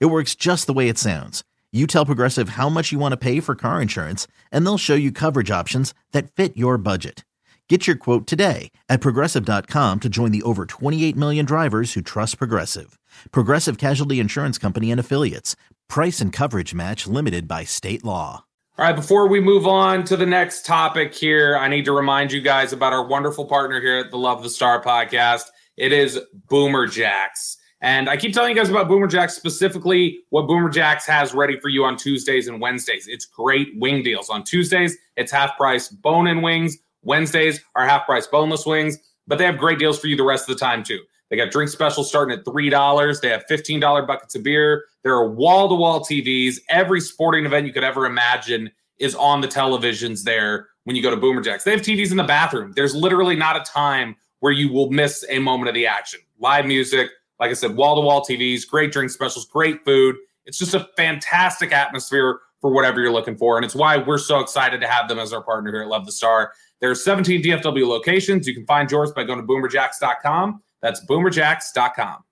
It 0.00 0.06
works 0.06 0.34
just 0.34 0.66
the 0.66 0.72
way 0.72 0.88
it 0.88 0.98
sounds. 0.98 1.42
You 1.72 1.86
tell 1.86 2.04
Progressive 2.06 2.50
how 2.50 2.68
much 2.68 2.92
you 2.92 2.98
want 2.98 3.12
to 3.12 3.16
pay 3.16 3.40
for 3.40 3.54
car 3.54 3.80
insurance, 3.80 4.26
and 4.50 4.64
they'll 4.66 4.78
show 4.78 4.94
you 4.94 5.10
coverage 5.10 5.50
options 5.50 5.94
that 6.12 6.30
fit 6.30 6.56
your 6.56 6.76
budget. 6.76 7.24
Get 7.68 7.86
your 7.86 7.96
quote 7.96 8.26
today 8.26 8.70
at 8.90 9.00
progressive.com 9.00 10.00
to 10.00 10.08
join 10.10 10.30
the 10.30 10.42
over 10.42 10.66
28 10.66 11.16
million 11.16 11.46
drivers 11.46 11.94
who 11.94 12.02
trust 12.02 12.36
Progressive. 12.36 12.98
Progressive 13.30 13.78
Casualty 13.78 14.20
Insurance 14.20 14.58
Company 14.58 14.90
and 14.90 15.00
Affiliates. 15.00 15.56
Price 15.88 16.20
and 16.20 16.34
coverage 16.34 16.74
match 16.74 17.06
limited 17.06 17.48
by 17.48 17.64
state 17.64 18.04
law. 18.04 18.44
All 18.76 18.84
right, 18.84 18.96
before 18.96 19.26
we 19.26 19.40
move 19.40 19.66
on 19.66 20.04
to 20.04 20.18
the 20.18 20.26
next 20.26 20.66
topic 20.66 21.14
here, 21.14 21.56
I 21.56 21.68
need 21.68 21.86
to 21.86 21.92
remind 21.92 22.30
you 22.30 22.42
guys 22.42 22.74
about 22.74 22.92
our 22.92 23.06
wonderful 23.06 23.46
partner 23.46 23.80
here 23.80 23.98
at 23.98 24.10
the 24.10 24.18
Love 24.18 24.42
the 24.42 24.50
Star 24.50 24.82
podcast. 24.82 25.44
It 25.78 25.92
is 25.92 26.20
Boomer 26.48 26.86
Jacks. 26.86 27.56
And 27.82 28.08
I 28.08 28.16
keep 28.16 28.32
telling 28.32 28.50
you 28.50 28.56
guys 28.56 28.70
about 28.70 28.86
Boomer 28.86 29.08
Jacks, 29.08 29.34
specifically 29.34 30.20
what 30.30 30.46
Boomer 30.46 30.70
Jacks 30.70 31.04
has 31.06 31.34
ready 31.34 31.58
for 31.58 31.68
you 31.68 31.84
on 31.84 31.96
Tuesdays 31.96 32.46
and 32.46 32.60
Wednesdays. 32.60 33.08
It's 33.08 33.26
great 33.26 33.76
wing 33.76 34.04
deals. 34.04 34.30
On 34.30 34.44
Tuesdays, 34.44 34.96
it's 35.16 35.32
half 35.32 35.56
price 35.56 35.88
bone 35.88 36.28
in 36.28 36.42
wings. 36.42 36.78
Wednesdays 37.02 37.60
are 37.74 37.84
half 37.84 38.06
price 38.06 38.28
boneless 38.28 38.64
wings, 38.64 38.98
but 39.26 39.38
they 39.38 39.44
have 39.44 39.58
great 39.58 39.80
deals 39.80 39.98
for 39.98 40.06
you 40.06 40.16
the 40.16 40.22
rest 40.22 40.48
of 40.48 40.56
the 40.56 40.60
time 40.60 40.84
too. 40.84 41.00
They 41.28 41.36
got 41.36 41.50
drink 41.50 41.70
specials 41.70 42.08
starting 42.08 42.38
at 42.38 42.44
$3. 42.44 43.20
They 43.20 43.30
have 43.30 43.44
$15 43.50 44.06
buckets 44.06 44.36
of 44.36 44.44
beer. 44.44 44.84
There 45.02 45.14
are 45.14 45.28
wall 45.28 45.68
to 45.68 45.74
wall 45.74 46.00
TVs. 46.00 46.60
Every 46.68 47.00
sporting 47.00 47.46
event 47.46 47.66
you 47.66 47.72
could 47.72 47.82
ever 47.82 48.06
imagine 48.06 48.70
is 48.98 49.16
on 49.16 49.40
the 49.40 49.48
televisions 49.48 50.22
there 50.22 50.68
when 50.84 50.94
you 50.94 51.02
go 51.02 51.10
to 51.10 51.16
Boomer 51.16 51.40
Jacks. 51.40 51.64
They 51.64 51.72
have 51.72 51.80
TVs 51.80 52.12
in 52.12 52.16
the 52.16 52.22
bathroom. 52.22 52.72
There's 52.76 52.94
literally 52.94 53.34
not 53.34 53.56
a 53.56 53.64
time 53.64 54.14
where 54.38 54.52
you 54.52 54.72
will 54.72 54.90
miss 54.90 55.24
a 55.28 55.40
moment 55.40 55.68
of 55.68 55.74
the 55.74 55.86
action. 55.86 56.20
Live 56.38 56.66
music, 56.66 57.10
like 57.42 57.50
I 57.50 57.54
said, 57.54 57.74
wall 57.74 57.96
to 57.96 58.00
wall 58.02 58.24
TVs, 58.24 58.68
great 58.68 58.92
drink 58.92 59.10
specials, 59.10 59.46
great 59.46 59.84
food. 59.84 60.14
It's 60.46 60.58
just 60.58 60.74
a 60.74 60.88
fantastic 60.96 61.72
atmosphere 61.72 62.38
for 62.60 62.70
whatever 62.72 63.00
you're 63.00 63.10
looking 63.10 63.36
for. 63.36 63.56
And 63.56 63.64
it's 63.64 63.74
why 63.74 63.96
we're 63.96 64.16
so 64.18 64.38
excited 64.38 64.80
to 64.80 64.86
have 64.86 65.08
them 65.08 65.18
as 65.18 65.32
our 65.32 65.42
partner 65.42 65.72
here 65.72 65.82
at 65.82 65.88
Love 65.88 66.06
the 66.06 66.12
Star. 66.12 66.52
There's 66.80 67.02
17 67.02 67.42
DFW 67.42 67.84
locations. 67.84 68.46
You 68.46 68.54
can 68.54 68.64
find 68.64 68.88
yours 68.88 69.10
by 69.10 69.24
going 69.24 69.40
to 69.40 69.44
boomerjacks.com. 69.44 70.62
That's 70.82 71.04
boomerjacks.com. 71.06 72.24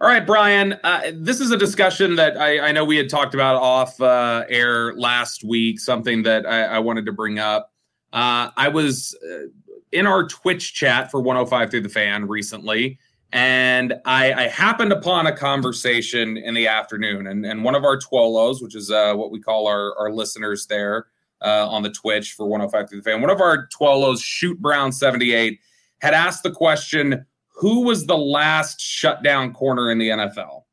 All 0.00 0.08
right, 0.08 0.26
Bryan. 0.26 0.80
Uh, 0.82 1.12
this 1.12 1.38
is 1.38 1.50
a 1.50 1.58
discussion 1.58 2.16
that 2.16 2.38
I, 2.38 2.68
I, 2.68 2.72
know 2.72 2.86
we 2.86 2.96
had 2.96 3.10
talked 3.10 3.34
about 3.34 3.56
off 3.56 4.00
uh, 4.00 4.44
air 4.48 4.94
last 4.94 5.44
week. 5.44 5.78
Something 5.78 6.22
that 6.22 6.46
I, 6.46 6.62
I 6.62 6.78
wanted 6.78 7.04
to 7.04 7.12
bring 7.12 7.38
up. 7.38 7.70
Uh, 8.14 8.48
I 8.56 8.68
was 8.68 9.14
uh, 9.30 9.48
in 9.92 10.06
our 10.06 10.26
Twitch 10.26 10.72
chat 10.72 11.10
for 11.10 11.20
105 11.20 11.70
through 11.70 11.82
the 11.82 11.90
fan 11.90 12.26
recently, 12.26 12.98
and 13.32 13.94
I, 14.04 14.32
I, 14.32 14.48
happened 14.48 14.92
upon 14.92 15.26
a 15.26 15.34
conversation 15.34 16.36
in 16.36 16.52
the 16.52 16.68
afternoon, 16.68 17.26
and, 17.26 17.46
and 17.46 17.64
one 17.64 17.74
of 17.74 17.82
our 17.82 17.98
Twolos, 17.98 18.62
which 18.62 18.74
is 18.74 18.90
uh, 18.90 19.14
what 19.14 19.30
we 19.30 19.40
call 19.40 19.66
our, 19.66 19.96
our 19.98 20.12
listeners 20.12 20.66
there 20.66 21.06
uh, 21.40 21.66
on 21.68 21.82
the 21.82 21.90
Twitch 21.90 22.34
for 22.34 22.46
105 22.46 22.90
through 22.90 23.00
the 23.00 23.10
fan, 23.10 23.22
one 23.22 23.30
of 23.30 23.40
our 23.40 23.68
Twolos, 23.68 24.22
Shoot 24.22 24.60
Brown 24.60 24.92
78, 24.92 25.58
had 26.02 26.12
asked 26.12 26.42
the 26.42 26.50
question, 26.50 27.24
who 27.48 27.80
was 27.80 28.06
the 28.06 28.18
last 28.18 28.80
shutdown 28.80 29.54
corner 29.54 29.90
in 29.90 29.98
the 29.98 30.08
NFL? 30.08 30.64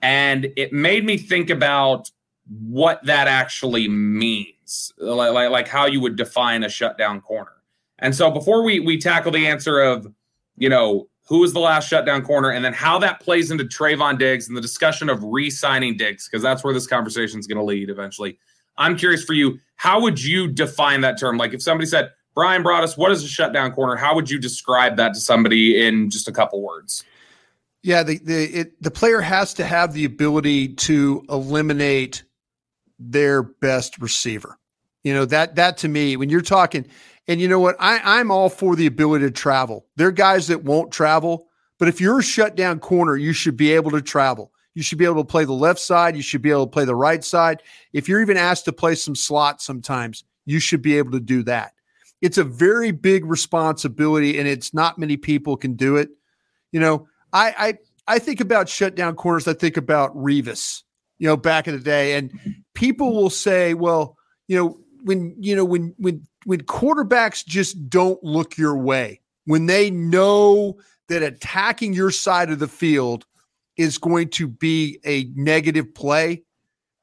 And 0.00 0.48
it 0.56 0.72
made 0.72 1.04
me 1.04 1.16
think 1.16 1.50
about 1.50 2.10
what 2.48 3.04
that 3.04 3.28
actually 3.28 3.86
means, 3.86 4.92
like, 4.98 5.32
like, 5.32 5.50
like 5.50 5.68
how 5.68 5.86
you 5.86 6.00
would 6.00 6.16
define 6.16 6.64
a 6.64 6.68
shutdown 6.68 7.20
corner. 7.20 7.52
And 8.00 8.14
so 8.14 8.30
before 8.30 8.64
we 8.64 8.80
we 8.80 8.98
tackle 8.98 9.30
the 9.30 9.46
answer 9.46 9.80
of, 9.80 10.12
you 10.56 10.68
know, 10.68 11.08
who 11.26 11.40
was 11.40 11.52
the 11.52 11.60
last 11.60 11.88
shutdown 11.88 12.22
corner, 12.22 12.50
and 12.50 12.64
then 12.64 12.72
how 12.72 12.98
that 12.98 13.20
plays 13.20 13.50
into 13.50 13.64
Trevon 13.64 14.18
Diggs 14.18 14.48
and 14.48 14.56
the 14.56 14.60
discussion 14.60 15.08
of 15.08 15.22
re-signing 15.22 15.96
Diggs, 15.96 16.28
because 16.28 16.42
that's 16.42 16.64
where 16.64 16.74
this 16.74 16.86
conversation 16.86 17.38
is 17.38 17.46
going 17.46 17.58
to 17.58 17.64
lead 17.64 17.90
eventually. 17.90 18.38
I'm 18.76 18.96
curious 18.96 19.22
for 19.24 19.32
you, 19.32 19.58
how 19.76 20.00
would 20.00 20.22
you 20.22 20.48
define 20.48 21.00
that 21.02 21.18
term? 21.18 21.36
Like 21.36 21.54
if 21.54 21.62
somebody 21.62 21.86
said, 21.86 22.10
Bryan 22.34 22.62
Broaddus, 22.62 22.96
what 22.96 23.12
is 23.12 23.22
a 23.22 23.28
shutdown 23.28 23.72
corner? 23.72 23.94
How 23.96 24.14
would 24.14 24.30
you 24.30 24.38
describe 24.38 24.96
that 24.96 25.14
to 25.14 25.20
somebody 25.20 25.86
in 25.86 26.08
just 26.10 26.28
a 26.28 26.32
couple 26.32 26.62
words? 26.62 27.04
Yeah, 27.82 28.02
the 28.02 28.18
the 28.18 28.44
it, 28.60 28.82
the 28.82 28.90
player 28.90 29.20
has 29.20 29.54
to 29.54 29.64
have 29.64 29.92
the 29.92 30.04
ability 30.04 30.68
to 30.74 31.24
eliminate 31.28 32.22
their 32.98 33.42
best 33.42 33.98
receiver. 33.98 34.56
You 35.02 35.14
know 35.14 35.24
that 35.26 35.56
that 35.56 35.78
to 35.78 35.88
me, 35.88 36.16
when 36.16 36.30
you're 36.30 36.40
talking, 36.40 36.86
and 37.26 37.40
you 37.40 37.48
know 37.48 37.60
what? 37.60 37.76
I, 37.78 38.00
I'm 38.02 38.30
all 38.30 38.48
for 38.48 38.76
the 38.76 38.86
ability 38.86 39.24
to 39.24 39.30
travel. 39.30 39.86
There 39.96 40.08
are 40.08 40.12
guys 40.12 40.46
that 40.48 40.64
won't 40.64 40.92
travel, 40.92 41.48
but 41.78 41.88
if 41.88 42.00
you're 42.00 42.20
a 42.20 42.22
shutdown 42.22 42.78
corner, 42.78 43.16
you 43.16 43.32
should 43.32 43.56
be 43.56 43.72
able 43.72 43.90
to 43.92 44.02
travel. 44.02 44.52
You 44.74 44.82
should 44.82 44.98
be 44.98 45.04
able 45.04 45.22
to 45.22 45.24
play 45.24 45.44
the 45.44 45.52
left 45.52 45.80
side. 45.80 46.16
You 46.16 46.22
should 46.22 46.42
be 46.42 46.50
able 46.50 46.66
to 46.66 46.70
play 46.70 46.84
the 46.84 46.94
right 46.94 47.22
side. 47.22 47.62
If 47.92 48.08
you're 48.08 48.22
even 48.22 48.36
asked 48.36 48.64
to 48.66 48.72
play 48.72 48.94
some 48.94 49.14
slot 49.14 49.60
sometimes, 49.60 50.24
you 50.46 50.60
should 50.60 50.82
be 50.82 50.96
able 50.96 51.10
to 51.12 51.20
do 51.20 51.42
that. 51.44 51.72
It's 52.22 52.38
a 52.38 52.44
very 52.44 52.92
big 52.92 53.26
responsibility, 53.26 54.38
and 54.38 54.48
it's 54.48 54.72
not 54.72 54.98
many 54.98 55.16
people 55.16 55.56
can 55.56 55.74
do 55.74 55.96
it. 55.96 56.10
You 56.70 56.80
know, 56.80 57.08
I 57.32 57.54
I 58.06 58.14
I 58.14 58.18
think 58.18 58.40
about 58.40 58.68
shutdown 58.68 59.16
corners. 59.16 59.48
I 59.48 59.54
think 59.54 59.76
about 59.76 60.16
Revis, 60.16 60.82
you 61.18 61.26
know, 61.26 61.36
back 61.36 61.66
in 61.68 61.74
the 61.74 61.82
day, 61.82 62.14
and 62.14 62.32
people 62.74 63.14
will 63.14 63.30
say, 63.30 63.74
well, 63.74 64.16
you 64.48 64.56
know, 64.56 64.78
when 65.04 65.34
you 65.38 65.56
know 65.56 65.64
when 65.64 65.94
when 65.98 66.26
when 66.44 66.62
quarterbacks 66.62 67.44
just 67.44 67.88
don't 67.88 68.22
look 68.22 68.56
your 68.56 68.76
way, 68.76 69.20
when 69.44 69.66
they 69.66 69.90
know 69.90 70.78
that 71.08 71.22
attacking 71.22 71.92
your 71.92 72.10
side 72.10 72.50
of 72.50 72.58
the 72.58 72.68
field 72.68 73.26
is 73.76 73.98
going 73.98 74.28
to 74.28 74.48
be 74.48 74.98
a 75.04 75.24
negative 75.34 75.94
play, 75.94 76.42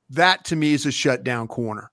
that 0.09 0.45
to 0.45 0.55
me 0.55 0.73
is 0.73 0.85
a 0.85 0.91
shutdown 0.91 1.47
corner. 1.47 1.91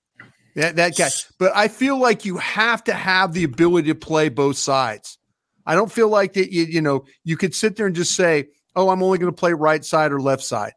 That 0.55 0.75
that 0.77 0.97
guy. 0.97 1.09
But 1.37 1.55
I 1.55 1.67
feel 1.67 1.99
like 1.99 2.25
you 2.25 2.37
have 2.37 2.83
to 2.85 2.93
have 2.93 3.33
the 3.33 3.43
ability 3.43 3.89
to 3.89 3.95
play 3.95 4.29
both 4.29 4.57
sides. 4.57 5.17
I 5.65 5.75
don't 5.75 5.91
feel 5.91 6.09
like 6.09 6.33
that 6.33 6.51
you, 6.51 6.63
you 6.63 6.81
know, 6.81 7.05
you 7.23 7.37
could 7.37 7.53
sit 7.53 7.75
there 7.75 7.85
and 7.85 7.95
just 7.95 8.15
say, 8.15 8.47
"Oh, 8.75 8.89
I'm 8.89 9.03
only 9.03 9.17
going 9.19 9.31
to 9.31 9.39
play 9.39 9.53
right 9.53 9.83
side 9.85 10.11
or 10.11 10.19
left 10.19 10.43
side." 10.43 10.73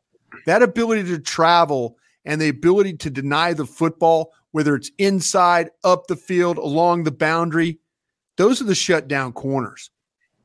That 0.47 0.63
ability 0.63 1.05
to 1.05 1.19
travel 1.19 1.97
and 2.25 2.41
the 2.41 2.49
ability 2.49 2.95
to 2.95 3.11
deny 3.11 3.53
the 3.53 3.67
football 3.67 4.33
whether 4.53 4.75
it's 4.75 4.91
inside, 4.99 5.71
up 5.85 6.07
the 6.07 6.17
field, 6.17 6.59
along 6.59 7.05
the 7.05 7.13
boundary. 7.13 7.79
Those 8.37 8.61
are 8.61 8.65
the 8.65 8.75
shutdown 8.75 9.33
corners. 9.33 9.91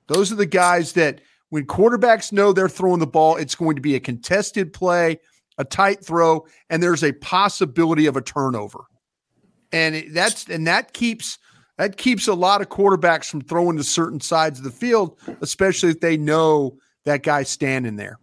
Those 0.08 0.32
are 0.32 0.36
the 0.36 0.46
guys 0.46 0.94
that 0.94 1.22
when 1.50 1.66
quarterbacks 1.66 2.32
know 2.32 2.54
they're 2.54 2.70
throwing 2.70 3.00
the 3.00 3.08
ball, 3.08 3.38
it's 3.38 3.56
going 3.56 3.76
to 3.76 3.82
be 3.82 3.96
a 3.96 4.00
contested 4.00 4.74
play, 4.74 5.20
a 5.58 5.64
tight 5.64 6.04
throw, 6.06 6.46
and 6.70 6.84
there's 6.84 7.04
a 7.04 7.14
possibility 7.14 8.06
of 8.06 8.16
a 8.16 8.22
turnover. 8.22 8.86
And 9.72 10.06
that's 10.12 10.48
and 10.48 10.68
that 10.68 10.94
keeps 10.94 11.38
that 11.78 11.98
keeps 11.98 12.28
a 12.28 12.34
lot 12.34 12.62
of 12.62 12.70
quarterbacks 12.70 13.30
from 13.30 13.42
throwing 13.42 13.78
to 13.78 13.84
certain 13.84 14.22
sides 14.22 14.60
of 14.60 14.66
the 14.66 14.72
field, 14.72 15.20
especially 15.42 15.90
if 15.90 16.00
they 16.00 16.18
know 16.18 16.78
that 17.06 17.24
guy's 17.24 17.50
standing 17.50 17.96
there. 17.96 18.20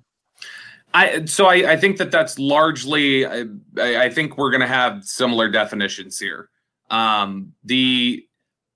I 0.94 1.24
so 1.24 1.46
I, 1.46 1.72
I 1.72 1.76
think 1.76 1.96
that 1.98 2.10
that's 2.10 2.38
largely 2.38 3.26
I, 3.26 3.46
I 3.78 4.10
think 4.10 4.36
we're 4.36 4.50
going 4.50 4.60
to 4.60 4.66
have 4.66 5.04
similar 5.04 5.48
definitions 5.48 6.18
here. 6.18 6.50
Um, 6.90 7.54
the 7.64 8.26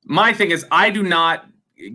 my 0.04 0.32
thing 0.32 0.50
is 0.50 0.64
I 0.70 0.90
do 0.90 1.02
not 1.02 1.46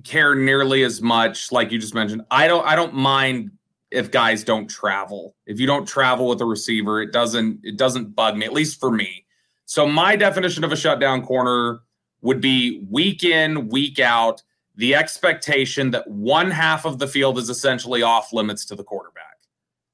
care 0.04 0.36
nearly 0.36 0.84
as 0.84 1.02
much 1.02 1.52
like 1.52 1.72
you 1.72 1.80
just 1.80 1.96
mentioned. 1.96 2.24
I 2.30 2.48
don't 2.48 2.66
I 2.66 2.76
don't 2.76 2.94
mind 2.94 3.52
if 3.90 4.12
guys 4.12 4.44
don't 4.44 4.68
travel. 4.68 5.36
If 5.46 5.60
you 5.60 5.68
don't 5.68 5.88
travel 5.88 6.28
with 6.28 6.42
a 6.42 6.46
receiver, 6.46 7.02
it 7.02 7.12
doesn't 7.12 7.62
it 7.64 7.78
doesn't 7.78 8.16
bug 8.16 8.38
me 8.38 8.46
at 8.46 8.54
least 8.54 8.80
for 8.80 8.92
me. 8.92 9.26
So 9.66 9.88
my 9.88 10.16
definition 10.16 10.64
of 10.64 10.72
a 10.72 10.76
shutdown 10.76 11.26
corner 11.26 11.82
would 12.22 12.42
be 12.42 12.84
week 12.90 13.24
in, 13.24 13.70
week 13.70 14.00
out, 14.00 14.44
the 14.76 14.96
expectation 14.96 15.92
that 15.92 16.08
one 16.10 16.52
half 16.52 16.86
of 16.86 17.00
the 17.00 17.08
field 17.08 17.38
is 17.38 17.50
essentially 17.50 18.02
off 18.02 18.34
limits 18.34 18.66
to 18.66 18.76
the 18.76 18.84
quarterback. 18.84 19.31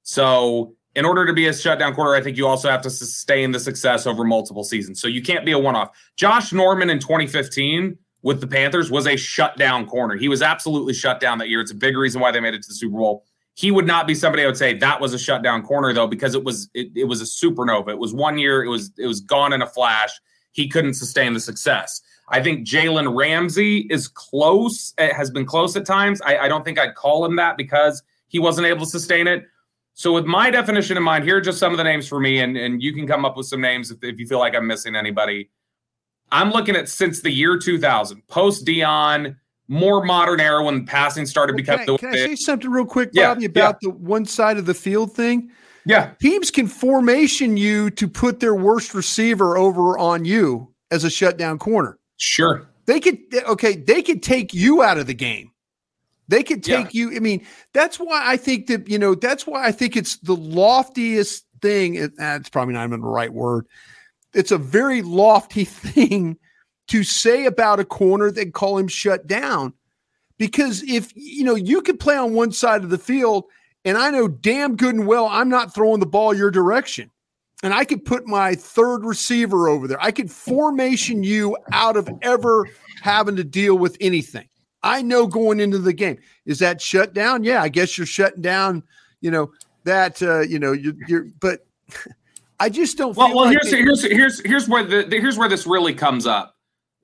So, 0.07 0.73
in 0.95 1.03
order 1.03 1.25
to 1.25 1.33
be 1.33 1.47
a 1.47 1.53
shutdown 1.53 1.93
corner, 1.93 2.15
I 2.15 2.21
think 2.21 2.37
you 2.37 2.47
also 2.47 2.69
have 2.69 2.81
to 2.83 2.89
sustain 2.89 3.51
the 3.51 3.59
success 3.59 4.07
over 4.07 4.23
multiple 4.23 4.63
seasons. 4.63 5.01
So, 5.01 5.09
you 5.09 5.21
can't 5.21 5.45
be 5.45 5.51
a 5.51 5.59
one 5.59 5.75
off. 5.75 5.89
Josh 6.15 6.53
Norman 6.53 6.89
in 6.89 6.97
2015 6.97 7.97
with 8.21 8.39
the 8.39 8.47
Panthers 8.47 8.89
was 8.89 9.05
a 9.05 9.17
shutdown 9.17 9.85
corner. 9.85 10.15
He 10.15 10.29
was 10.29 10.41
absolutely 10.41 10.93
shut 10.93 11.19
down 11.19 11.39
that 11.39 11.49
year. 11.49 11.59
It's 11.59 11.71
a 11.71 11.75
big 11.75 11.97
reason 11.97 12.21
why 12.21 12.31
they 12.31 12.39
made 12.39 12.53
it 12.53 12.61
to 12.61 12.69
the 12.69 12.73
Super 12.73 12.97
Bowl. 12.97 13.25
He 13.55 13.69
would 13.69 13.85
not 13.85 14.07
be 14.07 14.15
somebody 14.15 14.43
I 14.43 14.45
would 14.45 14.55
say 14.55 14.77
that 14.77 15.01
was 15.01 15.13
a 15.13 15.19
shutdown 15.19 15.61
corner 15.61 15.91
though, 15.91 16.07
because 16.07 16.35
it 16.35 16.43
was 16.45 16.69
it, 16.73 16.87
it 16.95 17.03
was 17.03 17.19
a 17.19 17.25
supernova. 17.25 17.89
It 17.89 17.99
was 17.99 18.13
one 18.13 18.37
year, 18.37 18.63
it 18.63 18.69
was 18.69 18.91
it 18.97 19.07
was 19.07 19.19
gone 19.19 19.51
in 19.51 19.61
a 19.61 19.67
flash. 19.67 20.11
He 20.53 20.69
couldn't 20.69 20.93
sustain 20.93 21.33
the 21.33 21.41
success. 21.41 22.01
I 22.29 22.41
think 22.41 22.65
Jalen 22.65 23.13
Ramsey 23.13 23.87
is 23.89 24.07
close, 24.07 24.93
it 24.97 25.11
has 25.11 25.31
been 25.31 25.45
close 25.45 25.75
at 25.75 25.85
times. 25.85 26.21
I, 26.21 26.37
I 26.37 26.47
don't 26.47 26.63
think 26.63 26.79
I'd 26.79 26.95
call 26.95 27.25
him 27.25 27.35
that 27.35 27.57
because 27.57 28.03
he 28.29 28.39
wasn't 28.39 28.67
able 28.67 28.85
to 28.85 28.91
sustain 28.91 29.27
it. 29.27 29.43
So, 29.97 30.13
with 30.13 30.25
my 30.25 30.51
definition 30.51 30.95
in 30.95 31.01
mind, 31.01 31.23
here 31.23 31.37
are 31.37 31.41
just 31.41 31.57
some 31.57 31.71
of 31.71 31.79
the 31.79 31.83
names 31.83 32.07
for 32.07 32.19
me, 32.19 32.39
and, 32.41 32.55
and 32.55 32.83
you 32.83 32.93
can 32.93 33.07
come 33.07 33.25
up 33.25 33.35
with 33.35 33.47
some 33.47 33.59
names 33.59 33.89
if, 33.89 33.97
if 34.03 34.19
you 34.19 34.27
feel 34.27 34.37
like 34.37 34.53
I'm 34.53 34.67
missing 34.67 34.95
anybody. 34.95 35.49
I'm 36.31 36.51
looking 36.51 36.75
at 36.75 36.87
since 36.87 37.21
the 37.21 37.31
year 37.31 37.57
2000, 37.57 38.21
post 38.27 38.63
Deion, 38.63 39.35
more 39.67 40.05
modern 40.05 40.39
era 40.39 40.63
when 40.63 40.85
passing 40.85 41.25
started 41.25 41.53
Well, 41.53 41.63
becoming 41.63 41.85
can, 41.87 41.93
I, 41.93 41.97
the 41.97 41.97
can 41.97 42.09
I 42.09 42.27
say 42.27 42.35
something 42.35 42.69
real 42.69 42.85
quick, 42.85 43.09
Yeah, 43.11 43.33
Bobby, 43.33 43.45
about 43.45 43.81
the 43.81 43.89
one 43.89 44.25
side 44.27 44.57
of 44.57 44.67
the 44.67 44.75
field 44.75 45.15
thing? 45.15 45.49
yeah, 45.83 46.11
Teams 46.21 46.51
can 46.51 46.67
formation 46.67 47.57
you 47.57 47.89
to 47.89 48.07
put 48.07 48.39
their 48.39 48.53
worst 48.53 48.93
receiver 48.93 49.57
over 49.57 49.97
on 49.97 50.25
you 50.25 50.75
as 50.91 51.05
a 51.05 51.09
shutdown 51.09 51.57
corner. 51.57 51.97
sure. 52.17 52.69
They 52.85 52.99
could 52.99 53.17
okay, 53.47 53.75
they 53.75 54.03
could 54.03 54.21
take 54.21 54.53
you 54.53 54.83
out 54.83 54.99
of 54.99 55.07
the 55.07 55.13
game. 55.15 55.51
They 56.27 56.43
could 56.43 56.67
Yeah. 56.67 56.83
take 56.83 56.93
you. 56.93 57.15
I 57.15 57.19
mean, 57.19 57.45
that's 57.73 57.99
why 57.99 58.21
I 58.25 58.37
think 58.37 58.67
that 58.67 58.89
you 58.89 58.99
know. 58.99 59.15
That's 59.15 59.47
why 59.47 59.65
I 59.65 59.71
think 59.71 59.95
it's 59.95 60.17
the 60.17 60.35
loftiest 60.35 61.45
thing. 61.61 61.95
It, 61.95 62.11
ah, 62.19 62.37
that's 62.37 62.49
probably 62.49 62.73
not 62.73 62.85
even 62.87 63.01
the 63.01 63.07
right 63.07 63.33
word. 63.33 63.65
It's 64.33 64.51
a 64.51 64.57
very 64.57 65.01
lofty 65.01 65.63
thing 65.65 66.37
to 66.89 67.03
say 67.03 67.45
about 67.45 67.79
a 67.79 67.85
corner 67.85 68.31
that 68.31 68.53
call 68.53 68.77
him 68.77 68.87
shut 68.87 69.27
down, 69.27 69.73
because 70.37 70.83
if 70.83 71.11
you 71.15 71.43
know 71.43 71.55
you 71.55 71.81
could 71.81 71.99
play 71.99 72.15
on 72.17 72.33
one 72.33 72.51
side 72.51 72.83
of 72.83 72.89
the 72.89 72.97
field, 72.97 73.45
and 73.85 73.97
I 73.97 74.09
know 74.11 74.27
damn 74.27 74.75
good 74.75 74.95
and 74.95 75.07
well 75.07 75.27
I'm 75.27 75.49
not 75.49 75.73
throwing 75.73 75.99
the 75.99 76.05
ball 76.05 76.33
your 76.33 76.51
direction 76.51 77.09
and 77.63 77.73
I 77.73 77.85
could 77.85 78.05
put 78.05 78.27
my 78.27 78.53
third 78.55 79.03
receiver 79.03 79.67
over 79.67 79.87
there. 79.87 80.01
I 80.01 80.11
could 80.11 80.31
formation 80.31 81.23
you 81.23 81.57
out 81.71 81.97
of 81.97 82.09
ever 82.21 82.67
having 83.01 83.35
to 83.37 83.43
deal 83.43 83.77
with 83.77 83.97
anything. 83.99 84.47
I 84.87 85.01
know 85.01 85.27
going 85.27 85.59
into 85.59 85.77
the 85.79 85.93
game. 85.93 86.17
Is 86.45 86.59
that 86.59 86.81
shut 86.81 87.13
down? 87.13 87.43
Yeah, 87.43 87.61
I 87.61 87.69
guess 87.69 87.97
you're 87.97 88.07
shutting 88.07 88.41
down, 88.41 88.83
you 89.21 89.31
know, 89.31 89.51
that 89.83 90.21
uh, 90.21 90.41
you 90.41 90.59
know, 90.59 90.71
you're, 90.71 90.95
you're 91.07 91.27
but 91.39 91.65
I 92.59 92.69
just 92.69 92.97
don't 92.97 93.15
Well, 93.15 93.27
feel 93.27 93.35
well, 93.35 93.45
like 93.45 93.57
here's 93.61 93.73
it- 93.73 93.79
here's 93.79 94.03
here's 94.03 94.39
here's 94.45 94.67
where 94.69 94.83
the, 94.83 95.03
the 95.03 95.19
here's 95.19 95.37
where 95.37 95.49
this 95.49 95.67
really 95.67 95.93
comes 95.93 96.25
up 96.25 96.55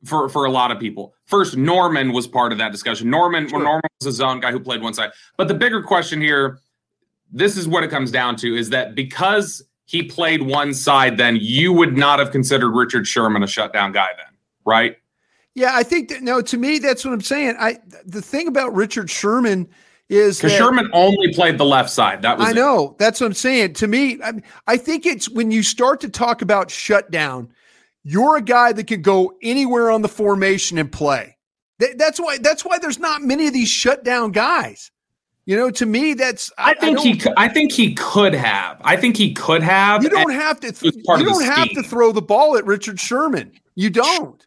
for 0.05 0.27
for 0.29 0.45
a 0.45 0.51
lot 0.51 0.71
of 0.71 0.79
people. 0.79 1.13
First, 1.25 1.55
Norman 1.57 2.11
was 2.11 2.27
part 2.27 2.51
of 2.51 2.57
that 2.57 2.71
discussion. 2.71 3.09
Norman, 3.09 3.47
Sure. 3.47 3.61
Norman 3.63 3.81
was 4.01 4.07
a 4.07 4.11
zone 4.11 4.39
guy 4.39 4.51
who 4.51 4.59
played 4.59 4.81
one 4.81 4.93
side. 4.93 5.11
But 5.37 5.47
the 5.47 5.53
bigger 5.53 5.81
question 5.81 6.19
here, 6.21 6.59
this 7.31 7.55
is 7.57 7.67
what 7.67 7.83
it 7.83 7.89
comes 7.89 8.11
down 8.11 8.35
to: 8.37 8.55
is 8.55 8.69
that 8.71 8.95
because 8.95 9.63
he 9.85 10.01
played 10.03 10.41
one 10.41 10.73
side, 10.73 11.17
then 11.17 11.37
you 11.39 11.71
would 11.73 11.95
not 11.97 12.17
have 12.19 12.31
considered 12.31 12.71
Richard 12.71 13.05
Sherman 13.07 13.43
a 13.43 13.47
shutdown 13.47 13.91
guy, 13.91 14.07
then, 14.17 14.33
right? 14.65 14.97
Yeah, 15.55 15.71
I 15.73 15.83
think 15.83 16.09
that 16.09 16.21
no, 16.23 16.41
to 16.41 16.57
me, 16.57 16.79
that's 16.79 17.05
what 17.05 17.13
I'm 17.13 17.21
saying. 17.21 17.55
I 17.59 17.77
the 18.05 18.21
thing 18.21 18.47
about 18.47 18.73
Richard 18.73 19.09
Sherman 19.09 19.69
is 20.09 20.37
Because 20.37 20.53
Sherman 20.53 20.89
only 20.93 21.33
played 21.33 21.57
the 21.57 21.65
left 21.65 21.89
side. 21.89 22.21
That 22.23 22.37
was 22.37 22.47
I 22.47 22.51
it. 22.51 22.55
know. 22.55 22.95
That's 22.99 23.21
what 23.21 23.27
I'm 23.27 23.33
saying. 23.33 23.73
To 23.73 23.87
me, 23.87 24.19
I, 24.23 24.33
I 24.67 24.77
think 24.77 25.05
it's 25.05 25.29
when 25.29 25.51
you 25.51 25.63
start 25.63 26.01
to 26.01 26.09
talk 26.09 26.41
about 26.41 26.71
shutdown, 26.71 27.51
you're 28.03 28.37
a 28.37 28.41
guy 28.41 28.73
that 28.73 28.87
can 28.87 29.01
go 29.01 29.33
anywhere 29.41 29.91
on 29.91 30.01
the 30.01 30.07
formation 30.09 30.77
and 30.77 30.91
play. 30.91 31.37
That, 31.79 31.97
that's 31.97 32.19
why. 32.19 32.37
That's 32.39 32.65
why 32.65 32.79
there's 32.79 32.99
not 32.99 33.21
many 33.21 33.47
of 33.47 33.53
these 33.53 33.69
shutdown 33.69 34.31
guys. 34.31 34.91
You 35.45 35.57
know, 35.57 35.69
to 35.71 35.85
me, 35.85 36.13
that's. 36.13 36.51
I 36.57 36.73
think 36.75 36.99
he. 36.99 37.13
don't- 37.13 37.37
I 37.37 37.47
think 37.47 37.71
he 37.71 37.93
could 37.93 38.33
have. 38.33 38.81
I 38.83 38.95
think 38.95 39.17
he 39.17 39.33
could 39.33 39.61
have. 39.61 40.01
You 40.03 40.09
don't 40.09 40.31
have 40.31 40.59
to. 40.61 40.73
part 41.05 41.19
you 41.19 41.25
don't 41.25 41.43
have 41.43 41.69
to 41.71 41.83
throw 41.83 42.11
the 42.11 42.21
ball 42.21 42.57
at 42.57 42.65
Richard 42.65 42.99
Sherman. 42.99 43.51
You 43.75 43.89
don't. 43.89 44.45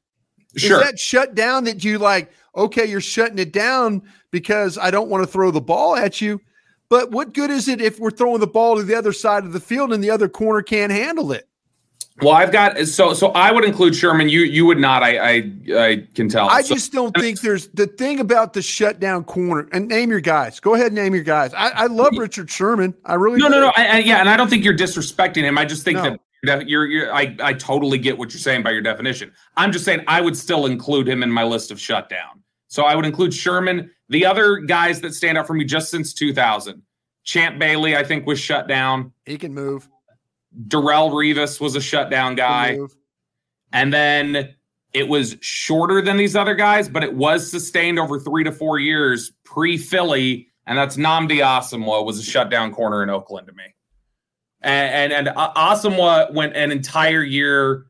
Sure. 0.56 0.81
Is 0.81 0.87
that 0.87 0.98
shut 0.98 1.34
down 1.34 1.64
that 1.64 1.82
you 1.84 1.98
like, 1.98 2.31
okay, 2.54 2.87
you're 2.87 3.00
shutting 3.00 3.38
it 3.38 3.52
down 3.52 4.02
because 4.31 4.78
I 4.78 4.90
don't 4.90 5.08
want 5.08 5.25
to 5.25 5.31
throw 5.31 5.50
the 5.50 5.60
ball 5.60 5.96
at 5.96 6.20
you. 6.20 6.40
But 6.88 7.10
what 7.10 7.32
good 7.34 7.50
is 7.50 7.66
it 7.69 7.81
if 7.81 7.98
we're 7.98 8.10
throwing 8.12 8.40
the 8.40 8.46
ball 8.46 8.76
to 8.76 8.82
the 8.82 8.94
other 8.94 9.12
side 9.12 9.44
of 9.44 9.52
the 9.52 9.60
field 9.60 9.93
and 9.93 10.02
the 10.04 10.10
other 10.10 10.28
corner 10.28 10.62
can't 10.62 10.93
handle 10.93 11.32
it? 11.32 11.48
Well, 12.22 12.32
I've 12.32 12.50
got 12.50 12.78
so 12.87 13.12
so 13.12 13.28
I 13.32 13.50
would 13.52 13.64
include 13.64 13.94
Sherman. 13.94 14.31
You 14.31 14.40
you 14.40 14.64
would 14.64 14.78
not. 14.78 15.02
I 15.02 15.19
I, 15.19 15.52
I 15.76 16.06
can 16.14 16.31
tell. 16.31 16.49
I 16.49 16.62
So- 16.62 16.75
just 16.75 16.90
don't 16.92 17.14
think 17.14 17.42
there's 17.42 17.69
the 17.75 17.87
thing 17.87 18.20
about 18.20 18.54
the 18.54 18.62
shutdown 18.62 19.25
corner. 19.25 19.69
And 19.72 19.87
name 19.88 20.08
your 20.10 20.20
guys. 20.22 20.58
Go 20.58 20.72
ahead 20.75 20.87
and 20.87 20.94
name 20.94 21.14
your 21.14 21.25
guys. 21.25 21.52
I, 21.52 21.69
I 21.70 21.87
love 21.88 22.16
Richard 22.16 22.50
Sherman. 22.50 22.94
I 23.04 23.14
really 23.14 23.38
no 23.38 23.49
do. 23.49 23.56
no 23.56 23.60
no. 23.60 23.72
I, 23.76 23.87
I, 23.87 23.99
yeah, 23.99 24.20
and 24.20 24.31
I 24.31 24.37
don't 24.38 24.49
think 24.49 24.64
you're 24.64 24.76
disrespecting 24.76 25.42
him. 25.42 25.58
I 25.58 25.66
just 25.66 25.82
think 25.84 25.96
No. 25.99 26.04
that 26.04 26.20
you're 26.66 26.87
you're. 26.87 27.14
I 27.14 27.37
I 27.40 27.52
totally 27.54 27.98
get 27.98 28.19
what 28.19 28.32
you're 28.32 28.40
saying 28.40 28.62
by 28.62 28.70
your 28.70 28.82
definition. 28.82 29.32
I'm 29.56 29.72
just 29.72 29.84
saying 29.84 30.04
I 30.06 30.20
would 30.20 30.37
still 30.37 30.66
include 30.66 31.08
him 31.08 31.22
in 31.22 31.31
my 31.31 31.44
list 31.44 31.70
of 31.70 31.81
shutdown. 31.81 32.43
So 32.69 32.84
I 32.84 32.94
would 32.94 33.06
include 33.06 33.32
Sherman. 33.32 33.90
The 34.08 34.26
other 34.26 34.58
guys 34.58 35.00
that 35.00 35.14
stand 35.14 35.38
out 35.38 35.46
for 35.46 35.54
me 35.54 35.64
just 35.64 35.90
since 35.90 36.12
2000, 36.12 36.82
Champ 37.25 37.58
Bailey, 37.58 37.96
I 37.96 38.04
think 38.04 38.26
was 38.26 38.38
shut 38.38 38.69
down. 38.69 39.12
He 39.25 39.38
can 39.38 39.54
move. 39.54 39.88
Darrelle 40.69 41.10
Revis 41.10 41.60
was 41.60 41.76
a 41.76 41.81
shutdown 41.81 42.34
guy. 42.34 42.78
And 43.72 43.92
then 43.92 44.54
it 44.92 45.08
was 45.08 45.37
shorter 45.40 46.00
than 46.00 46.16
these 46.16 46.34
other 46.34 46.54
guys, 46.54 46.88
but 46.88 47.04
it 47.04 47.14
was 47.14 47.50
sustained 47.50 47.99
over 47.99 48.19
three 48.19 48.44
to 48.44 48.52
four 48.52 48.78
years 48.78 49.32
pre 49.44 49.76
Philly. 49.76 50.49
And 50.66 50.78
that's 50.78 50.96
Nnamdi 50.96 51.38
Asomugha 51.38 52.04
was 52.04 52.19
a 52.19 52.22
shutdown 52.22 52.72
corner 52.72 53.02
in 53.02 53.10
Oakland 53.10 53.46
to 53.49 53.52
me. 53.52 53.75
And 54.66 55.12
and, 55.12 55.28
and 55.28 55.36
Asomugha 55.36 56.32
went 56.34 56.56
an 56.56 56.72
entire 56.72 57.22
year, 57.22 57.86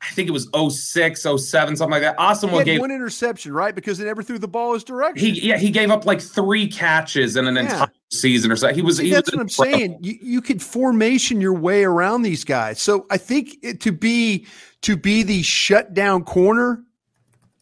I 0.00 0.06
think 0.14 0.28
it 0.28 0.32
was 0.32 0.48
06, 0.54 1.22
07, 1.22 1.76
something 1.76 1.90
like 1.90 2.02
that. 2.02 2.16
Asomugha 2.18 2.64
gave 2.64 2.80
one 2.80 2.90
interception, 2.90 3.52
right? 3.52 3.74
Because 3.74 3.98
they 3.98 4.04
never 4.04 4.22
threw 4.22 4.38
the 4.38 4.48
ball 4.48 4.74
his 4.74 4.84
direction. 4.84 5.26
he 5.34 5.40
yeah, 5.48 5.58
he 5.58 5.70
gave 5.70 5.90
up 5.90 6.06
like 6.06 6.20
three 6.20 6.68
catches 6.68 7.36
in 7.36 7.46
an 7.46 7.56
Yeah. 7.56 7.62
entire 7.62 7.92
season 8.12 8.52
or 8.52 8.56
so. 8.56 8.72
He 8.72 8.80
was 8.80 8.98
See, 8.98 9.06
he 9.06 9.10
that's 9.10 9.30
was 9.30 9.36
what 9.36 9.42
I'm 9.42 9.48
saying. 9.48 9.98
You 10.02 10.18
you 10.22 10.40
could 10.40 10.62
formation 10.62 11.40
your 11.40 11.54
way 11.54 11.82
around 11.84 12.22
these 12.22 12.44
guys. 12.44 12.80
So 12.80 13.06
I 13.10 13.16
think 13.16 13.56
it, 13.62 13.80
to 13.82 13.92
be 13.92 14.46
to 14.82 14.96
be 14.96 15.22
the 15.24 15.42
shutdown 15.42 16.24
corner, 16.24 16.82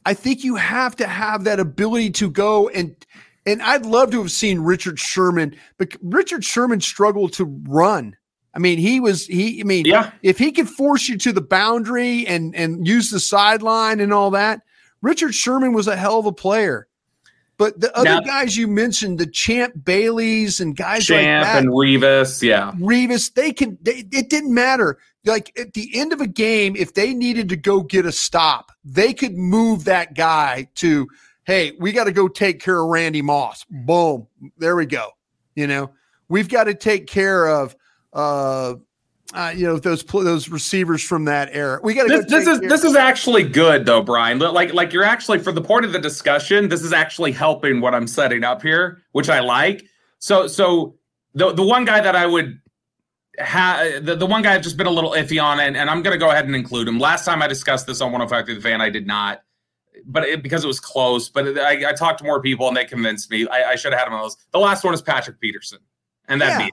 I 0.05 0.13
think 0.15 0.45
you 0.45 0.57
have 0.57 0.95
to 0.97 1.07
have 1.07 1.45
that 1.45 1.59
ability 1.59 2.11
to 2.11 2.31
go 2.31 2.69
and 2.69 2.95
and 3.47 3.63
I'd 3.63 3.87
love 3.87 4.11
to 4.11 4.21
have 4.21 4.31
seen 4.31 4.61
Richard 4.61 4.99
Sherman, 4.99 5.57
but 5.79 5.97
Richard 6.03 6.45
Sherman 6.45 6.83
struggled 6.83 7.33
to 7.35 7.47
run. 7.67 8.15
I 8.55 8.59
mean, 8.59 8.79
he 8.79 8.99
was 9.01 9.27
he. 9.27 9.61
I 9.61 9.65
mean, 9.65 9.85
Yeah. 9.85 10.11
if 10.23 10.39
he 10.39 10.53
could 10.53 10.69
force 10.69 11.09
you 11.09 11.17
to 11.19 11.33
the 11.33 11.41
boundary 11.43 12.27
and 12.27 12.55
and 12.57 12.87
use 12.87 13.11
the 13.11 13.21
sideline 13.21 14.01
and 14.01 14.13
all 14.13 14.31
that, 14.33 14.63
Richard 15.03 15.35
Sherman 15.35 15.73
was 15.73 15.87
a 15.87 15.97
hell 15.97 16.19
of 16.19 16.27
a 16.27 16.33
player. 16.33 16.89
But 17.57 17.81
the 17.81 17.95
other 17.97 18.05
Now- 18.05 18.21
guys 18.21 18.57
you 18.57 18.69
mentioned, 18.69 19.19
the 19.19 19.27
Champ 19.27 19.75
Baileys 19.85 20.61
and 20.61 20.77
guys 20.77 21.07
Champ 21.07 21.45
like 21.45 21.53
that, 21.55 21.63
and 21.63 21.71
Revis, 21.73 22.41
yeah. 22.41 22.73
Revis, 22.79 23.35
they 23.35 23.53
can. 23.53 23.77
They, 23.83 24.05
it 24.13 24.31
didn't 24.31 24.55
matter. 24.55 24.99
Like 25.25 25.53
at 25.59 25.75
the 25.75 25.91
end 25.95 26.13
of 26.13 26.21
a 26.21 26.27
game, 26.29 26.75
if 26.77 26.95
they 26.95 27.13
needed 27.15 27.49
to 27.51 27.57
go 27.57 27.83
get 27.83 28.07
a 28.07 28.13
stop, 28.13 28.71
they 28.85 29.13
could 29.13 29.37
move 29.37 29.85
that 29.85 30.15
guy 30.15 30.69
to, 30.77 31.09
hey, 31.45 31.73
we 31.81 31.93
got 31.93 32.05
to 32.05 32.13
go 32.13 32.29
take 32.29 32.61
care 32.61 32.81
of 32.81 32.87
Randy 32.87 33.21
Moss. 33.23 33.65
Boom, 33.69 34.27
there 34.57 34.77
we 34.77 34.87
go. 34.87 35.09
You 35.57 35.67
know, 35.67 35.91
we've 36.29 36.49
got 36.49 36.65
to 36.65 36.75
take 36.75 37.09
care 37.09 37.47
of, 37.49 37.75
uh, 38.19 38.75
uh, 39.35 39.53
you 39.55 39.67
know, 39.67 39.79
those 39.79 40.03
those 40.05 40.49
receivers 40.49 41.03
from 41.03 41.27
that 41.27 41.51
era. 41.53 41.79
We 41.83 41.95
got 41.95 42.05
to. 42.05 42.09
this, 42.09 42.27
this 42.27 42.47
is 42.47 42.61
this 42.61 42.83
is 42.83 42.97
actually 42.97 43.45
good 43.45 43.85
though 43.85 44.03
bryan 44.03 44.39
like 44.39 44.73
like 44.73 44.93
you're 44.93 45.05
actually 45.05 45.39
for 45.39 45.53
the 45.53 45.61
point 45.61 45.85
of 45.85 45.93
the 45.93 45.99
discussion 45.99 46.69
this 46.71 46.83
is 46.83 46.93
actually 46.95 47.33
helping 47.33 47.81
what 47.83 47.95
i'm 47.95 48.07
setting 48.07 48.43
up 48.43 48.63
here 48.63 49.03
which 49.13 49.29
i 49.29 49.41
like 49.41 49.85
so 50.19 50.47
so 50.47 50.97
the 51.35 51.53
the 51.53 51.63
one 51.63 51.85
guy 51.85 52.01
that 52.01 52.17
i 52.17 52.25
would 52.27 52.59
have 53.39 54.05
the, 54.07 54.17
the 54.17 54.25
one 54.25 54.41
guy 54.41 54.55
i've 54.55 54.63
just 54.63 54.79
been 54.79 54.87
a 54.87 54.91
little 54.91 55.11
iffy 55.11 55.43
on 55.43 55.61
and, 55.61 55.77
and 55.77 55.91
i'm 55.91 56.03
going 56.03 56.15
to 56.15 56.19
go 56.19 56.31
ahead 56.31 56.47
and 56.47 56.57
include 56.57 56.89
him 56.89 56.99
last 56.99 57.27
time 57.27 57.43
i 57.43 57.47
discussed 57.47 57.87
this 57.87 58.01
on 58.01 58.11
105 58.11 58.47
through 58.47 58.55
the 58.55 58.61
fan 58.63 58.81
i 58.81 58.89
did 58.89 59.07
not 59.07 59.43
but 60.07 60.25
it, 60.25 60.43
because 60.43 60.65
it 60.65 60.69
was 60.69 60.81
close 60.81 61.29
but 61.29 61.47
it, 61.47 61.59
I, 61.59 61.91
I 61.91 61.93
talked 61.93 62.19
to 62.21 62.25
more 62.25 62.41
people 62.41 62.67
and 62.67 62.77
they 62.77 62.87
convinced 62.87 63.31
me 63.31 63.47
i, 63.49 63.73
I 63.73 63.77
should 63.77 63.93
have 63.93 63.99
had 64.01 64.09
him 64.09 64.15
on 64.15 64.23
those 64.23 64.39
the 64.53 64.59
last 64.59 64.85
one 64.85 64.95
is 64.95 65.03
patrick 65.03 65.39
peterson 65.39 65.79
and 66.29 66.41
that 66.41 66.59
Yeah. 66.59 66.67
be 66.67 66.73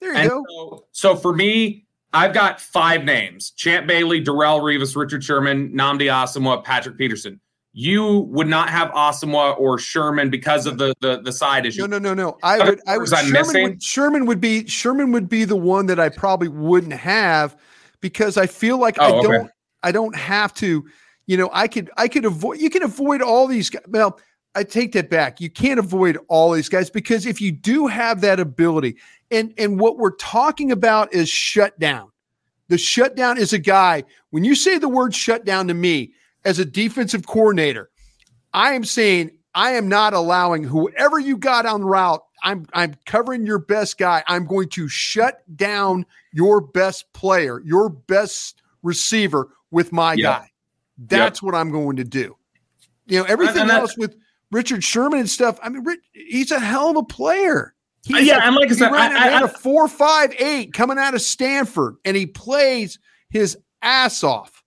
There 0.00 0.12
you 0.12 0.18
and 0.18 0.28
go. 0.30 0.44
so, 0.48 0.84
so 0.92 1.16
for 1.16 1.34
me, 1.34 1.86
I've 2.12 2.32
got 2.34 2.60
five 2.60 3.04
names: 3.04 3.50
Champ 3.52 3.86
Bailey, 3.86 4.22
Darrelle 4.24 4.60
Revis, 4.60 4.96
Richard 4.96 5.22
Sherman, 5.24 5.70
Nnamdi 5.72 6.06
Asomugha, 6.10 6.62
Patrick 6.64 6.96
Peterson. 6.98 7.40
You 7.78 8.20
would 8.30 8.46
not 8.46 8.70
have 8.70 8.90
Asomugha 8.92 9.58
or 9.58 9.78
Sherman 9.78 10.30
because 10.30 10.64
of 10.66 10.78
the 10.78 10.94
the, 11.00 11.20
the 11.20 11.32
side 11.32 11.66
issue. 11.66 11.82
No, 11.82 11.86
no, 11.86 11.98
no, 11.98 12.14
no. 12.14 12.38
I 12.42 12.58
would. 12.66 12.80
I 12.86 12.96
would. 12.98 13.08
Sherman 13.08 13.32
missing? 13.32 13.62
would, 13.64 13.82
Sherman 13.82 14.26
would 14.26 14.40
be. 14.40 14.66
Sherman 14.66 15.12
would 15.12 15.28
be 15.28 15.44
the 15.44 15.56
one 15.56 15.86
that 15.86 16.00
I 16.00 16.08
probably 16.08 16.48
wouldn't 16.48 16.94
have 16.94 17.56
because 18.00 18.36
I 18.38 18.46
feel 18.46 18.78
like 18.78 18.98
I 18.98 19.10
Oh, 19.10 19.18
okay. 19.18 19.28
don't. 19.28 19.50
I 19.82 19.92
don't 19.92 20.16
have 20.16 20.54
to. 20.54 20.84
You 21.26 21.36
know, 21.36 21.50
I 21.52 21.68
could. 21.68 21.90
I 21.98 22.08
could 22.08 22.24
avoid. 22.24 22.60
You 22.60 22.70
can 22.70 22.82
avoid 22.82 23.20
all 23.20 23.46
these. 23.46 23.68
guys. 23.68 23.82
Well, 23.88 24.18
I 24.56 24.64
take 24.64 24.92
that 24.92 25.10
back. 25.10 25.38
You 25.38 25.50
can't 25.50 25.78
avoid 25.78 26.18
all 26.28 26.52
these 26.52 26.70
guys 26.70 26.88
because 26.88 27.26
if 27.26 27.42
you 27.42 27.52
do 27.52 27.86
have 27.86 28.22
that 28.22 28.40
ability, 28.40 28.96
and 29.30 29.52
and 29.58 29.78
what 29.78 29.98
we're 29.98 30.16
talking 30.16 30.72
about 30.72 31.12
is 31.12 31.28
shutdown. 31.28 32.10
The 32.68 32.78
shutdown 32.78 33.38
is 33.38 33.52
a 33.52 33.58
guy. 33.58 34.04
When 34.30 34.44
you 34.44 34.54
say 34.54 34.78
the 34.78 34.88
word 34.88 35.14
shutdown 35.14 35.68
to 35.68 35.74
me 35.74 36.12
as 36.44 36.58
a 36.58 36.64
defensive 36.64 37.26
coordinator, 37.26 37.90
I 38.54 38.72
am 38.72 38.84
saying 38.84 39.30
I 39.54 39.72
am 39.72 39.88
not 39.88 40.14
allowing 40.14 40.64
whoever 40.64 41.18
you 41.18 41.36
got 41.36 41.66
on 41.66 41.84
route. 41.84 42.24
I'm 42.42 42.66
I'm 42.72 42.94
covering 43.04 43.44
your 43.44 43.58
best 43.58 43.98
guy. 43.98 44.24
I'm 44.26 44.46
going 44.46 44.70
to 44.70 44.88
shut 44.88 45.42
down 45.54 46.06
your 46.32 46.62
best 46.62 47.12
player, 47.12 47.60
your 47.60 47.90
best 47.90 48.62
receiver 48.82 49.50
with 49.70 49.92
my 49.92 50.14
yep. 50.14 50.22
guy. 50.22 50.50
That's 50.96 51.42
yep. 51.42 51.46
what 51.46 51.54
I'm 51.54 51.70
going 51.70 51.96
to 51.96 52.04
do. 52.04 52.36
You 53.06 53.20
know, 53.20 53.24
everything 53.24 53.70
else 53.70 53.96
with 53.98 54.16
Richard 54.50 54.84
Sherman 54.84 55.20
and 55.20 55.30
stuff. 55.30 55.58
I 55.62 55.68
mean, 55.68 55.84
Rich, 55.84 56.00
he's 56.12 56.50
a 56.50 56.60
hell 56.60 56.90
of 56.90 56.96
a 56.96 57.02
player. 57.02 57.74
He's 58.06 58.16
uh, 58.16 58.20
yeah, 58.20 58.38
a, 58.38 58.46
and 58.46 58.54
like 58.54 58.70
I 58.70 58.74
said, 58.74 58.92
ran, 58.92 59.16
I, 59.16 59.30
I, 59.30 59.42
a 59.42 59.48
four 59.48 59.88
five 59.88 60.34
eight 60.38 60.72
coming 60.72 60.98
out 60.98 61.14
of 61.14 61.20
Stanford, 61.22 61.96
and 62.04 62.16
he 62.16 62.26
plays 62.26 62.98
his 63.30 63.58
ass 63.82 64.22
off. 64.22 64.62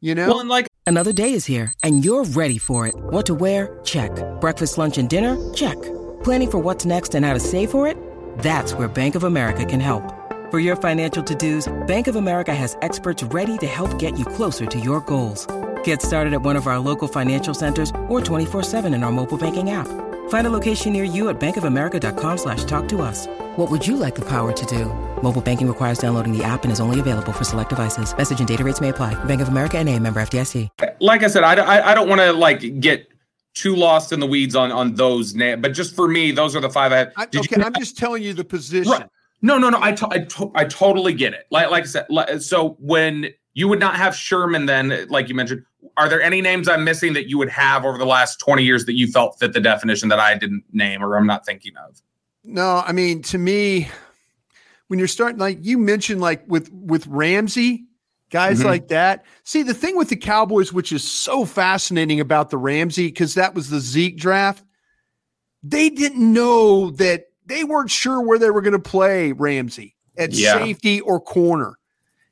You 0.00 0.14
know, 0.14 0.28
well, 0.28 0.40
and 0.40 0.48
like 0.48 0.68
another 0.86 1.12
day 1.12 1.32
is 1.32 1.44
here, 1.44 1.72
and 1.82 2.04
you're 2.04 2.24
ready 2.24 2.58
for 2.58 2.86
it. 2.86 2.94
What 2.96 3.26
to 3.26 3.34
wear? 3.34 3.80
Check. 3.84 4.12
Breakfast, 4.40 4.78
lunch, 4.78 4.96
and 4.96 5.08
dinner? 5.08 5.36
Check. 5.52 5.76
Planning 6.22 6.50
for 6.50 6.58
what's 6.58 6.84
next 6.84 7.14
and 7.14 7.26
how 7.26 7.34
to 7.34 7.40
save 7.40 7.70
for 7.70 7.86
it? 7.86 7.96
That's 8.38 8.74
where 8.74 8.88
Bank 8.88 9.16
of 9.16 9.24
America 9.24 9.64
can 9.64 9.80
help. 9.80 10.14
For 10.50 10.60
your 10.60 10.76
financial 10.76 11.22
to-dos, 11.22 11.70
Bank 11.86 12.06
of 12.06 12.16
America 12.16 12.54
has 12.54 12.76
experts 12.80 13.22
ready 13.24 13.58
to 13.58 13.66
help 13.66 13.98
get 13.98 14.18
you 14.18 14.24
closer 14.24 14.64
to 14.66 14.80
your 14.80 15.00
goals. 15.02 15.46
Get 15.88 16.02
started 16.02 16.34
at 16.34 16.42
one 16.42 16.56
of 16.56 16.66
our 16.66 16.78
local 16.78 17.08
financial 17.08 17.54
centers 17.54 17.92
or 18.10 18.20
24-7 18.20 18.94
in 18.94 19.02
our 19.02 19.10
mobile 19.10 19.38
banking 19.38 19.70
app. 19.70 19.88
Find 20.28 20.46
a 20.46 20.50
location 20.50 20.92
near 20.92 21.02
you 21.02 21.30
at 21.30 21.40
bankofamerica.com 21.40 22.36
slash 22.36 22.64
talk 22.64 22.86
to 22.88 23.00
us. 23.00 23.26
What 23.56 23.70
would 23.70 23.86
you 23.86 23.96
like 23.96 24.14
the 24.14 24.26
power 24.26 24.52
to 24.52 24.66
do? 24.66 24.84
Mobile 25.22 25.40
banking 25.40 25.66
requires 25.66 25.96
downloading 25.96 26.36
the 26.36 26.44
app 26.44 26.64
and 26.64 26.70
is 26.70 26.78
only 26.78 27.00
available 27.00 27.32
for 27.32 27.44
select 27.44 27.70
devices. 27.70 28.14
Message 28.14 28.38
and 28.38 28.46
data 28.46 28.62
rates 28.62 28.82
may 28.82 28.90
apply. 28.90 29.14
Bank 29.24 29.40
of 29.40 29.48
America 29.48 29.78
and 29.78 29.88
a 29.88 29.98
member 29.98 30.20
FDIC. 30.20 30.68
Like 31.00 31.22
I 31.22 31.28
said, 31.28 31.42
I, 31.42 31.54
I, 31.54 31.92
I 31.92 31.94
don't 31.94 32.06
want 32.06 32.20
to 32.20 32.34
like 32.34 32.80
get 32.80 33.08
too 33.54 33.74
lost 33.74 34.12
in 34.12 34.20
the 34.20 34.26
weeds 34.26 34.54
on 34.54 34.70
on 34.70 34.94
those 34.94 35.34
names, 35.34 35.62
but 35.62 35.72
just 35.72 35.94
for 35.94 36.06
me, 36.06 36.32
those 36.32 36.54
are 36.54 36.60
the 36.60 36.68
five 36.68 36.92
I 36.92 36.98
have. 36.98 37.12
I, 37.16 37.22
okay, 37.24 37.56
you, 37.56 37.64
I'm 37.64 37.72
just 37.78 37.96
telling 37.96 38.22
you 38.22 38.34
the 38.34 38.44
position. 38.44 38.92
Right. 38.92 39.06
No, 39.40 39.56
no, 39.56 39.70
no. 39.70 39.78
I, 39.80 39.92
to, 39.92 40.08
I, 40.10 40.18
to, 40.18 40.52
I 40.54 40.64
totally 40.66 41.14
get 41.14 41.32
it. 41.32 41.46
Like, 41.50 41.70
like 41.70 41.84
I 41.84 41.86
said, 41.86 42.06
like, 42.10 42.42
so 42.42 42.76
when 42.78 43.30
you 43.54 43.68
would 43.68 43.80
not 43.80 43.96
have 43.96 44.14
Sherman, 44.14 44.66
then, 44.66 45.06
like 45.08 45.30
you 45.30 45.34
mentioned, 45.34 45.64
are 45.98 46.08
there 46.08 46.22
any 46.22 46.40
names 46.40 46.68
I'm 46.68 46.84
missing 46.84 47.12
that 47.14 47.28
you 47.28 47.36
would 47.38 47.48
have 47.48 47.84
over 47.84 47.98
the 47.98 48.06
last 48.06 48.38
20 48.38 48.62
years 48.62 48.86
that 48.86 48.94
you 48.94 49.08
felt 49.08 49.38
fit 49.38 49.52
the 49.52 49.60
definition 49.60 50.08
that 50.10 50.20
I 50.20 50.36
didn't 50.36 50.64
name 50.72 51.02
or 51.02 51.16
I'm 51.16 51.26
not 51.26 51.44
thinking 51.44 51.72
of? 51.76 52.00
No, 52.44 52.82
I 52.86 52.92
mean, 52.92 53.20
to 53.22 53.38
me, 53.38 53.88
when 54.86 54.98
you're 54.98 55.08
starting, 55.08 55.38
like 55.38 55.58
you 55.60 55.76
mentioned, 55.76 56.20
like 56.20 56.44
with 56.46 56.72
with 56.72 57.06
Ramsey, 57.08 57.84
guys 58.30 58.58
mm-hmm. 58.58 58.68
like 58.68 58.88
that. 58.88 59.24
See, 59.44 59.62
the 59.62 59.74
thing 59.74 59.96
with 59.96 60.08
the 60.08 60.16
Cowboys, 60.16 60.72
which 60.72 60.92
is 60.92 61.02
so 61.02 61.44
fascinating 61.44 62.20
about 62.20 62.50
the 62.50 62.58
Ramsey, 62.58 63.08
because 63.08 63.34
that 63.34 63.54
was 63.54 63.68
the 63.68 63.80
Zeke 63.80 64.16
draft, 64.16 64.64
they 65.62 65.90
didn't 65.90 66.32
know 66.32 66.90
that 66.92 67.26
they 67.44 67.64
weren't 67.64 67.90
sure 67.90 68.20
where 68.20 68.38
they 68.38 68.50
were 68.50 68.62
going 68.62 68.72
to 68.72 68.78
play 68.78 69.32
Ramsey 69.32 69.96
at 70.16 70.32
yeah. 70.32 70.58
safety 70.58 71.00
or 71.00 71.20
corner. 71.20 71.78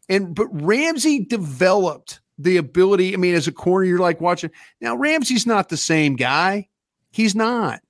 And 0.09 0.35
but 0.35 0.49
Ramsey 0.51 1.25
developed 1.25 2.21
the 2.39 2.57
ability. 2.57 3.15
I 3.15 3.17
mean, 3.17 3.35
as 3.35 3.49
a 3.49 3.53
corner, 3.53 3.85
you're 3.87 3.99
like 3.99 4.21
watching. 4.21 4.51
Now, 4.81 4.97
Ramsey's 4.97 5.47
not 5.47 5.69
the 5.69 5.77
same 5.77 6.17
guy. 6.17 6.69
He's 7.11 7.35
not. 7.35 7.81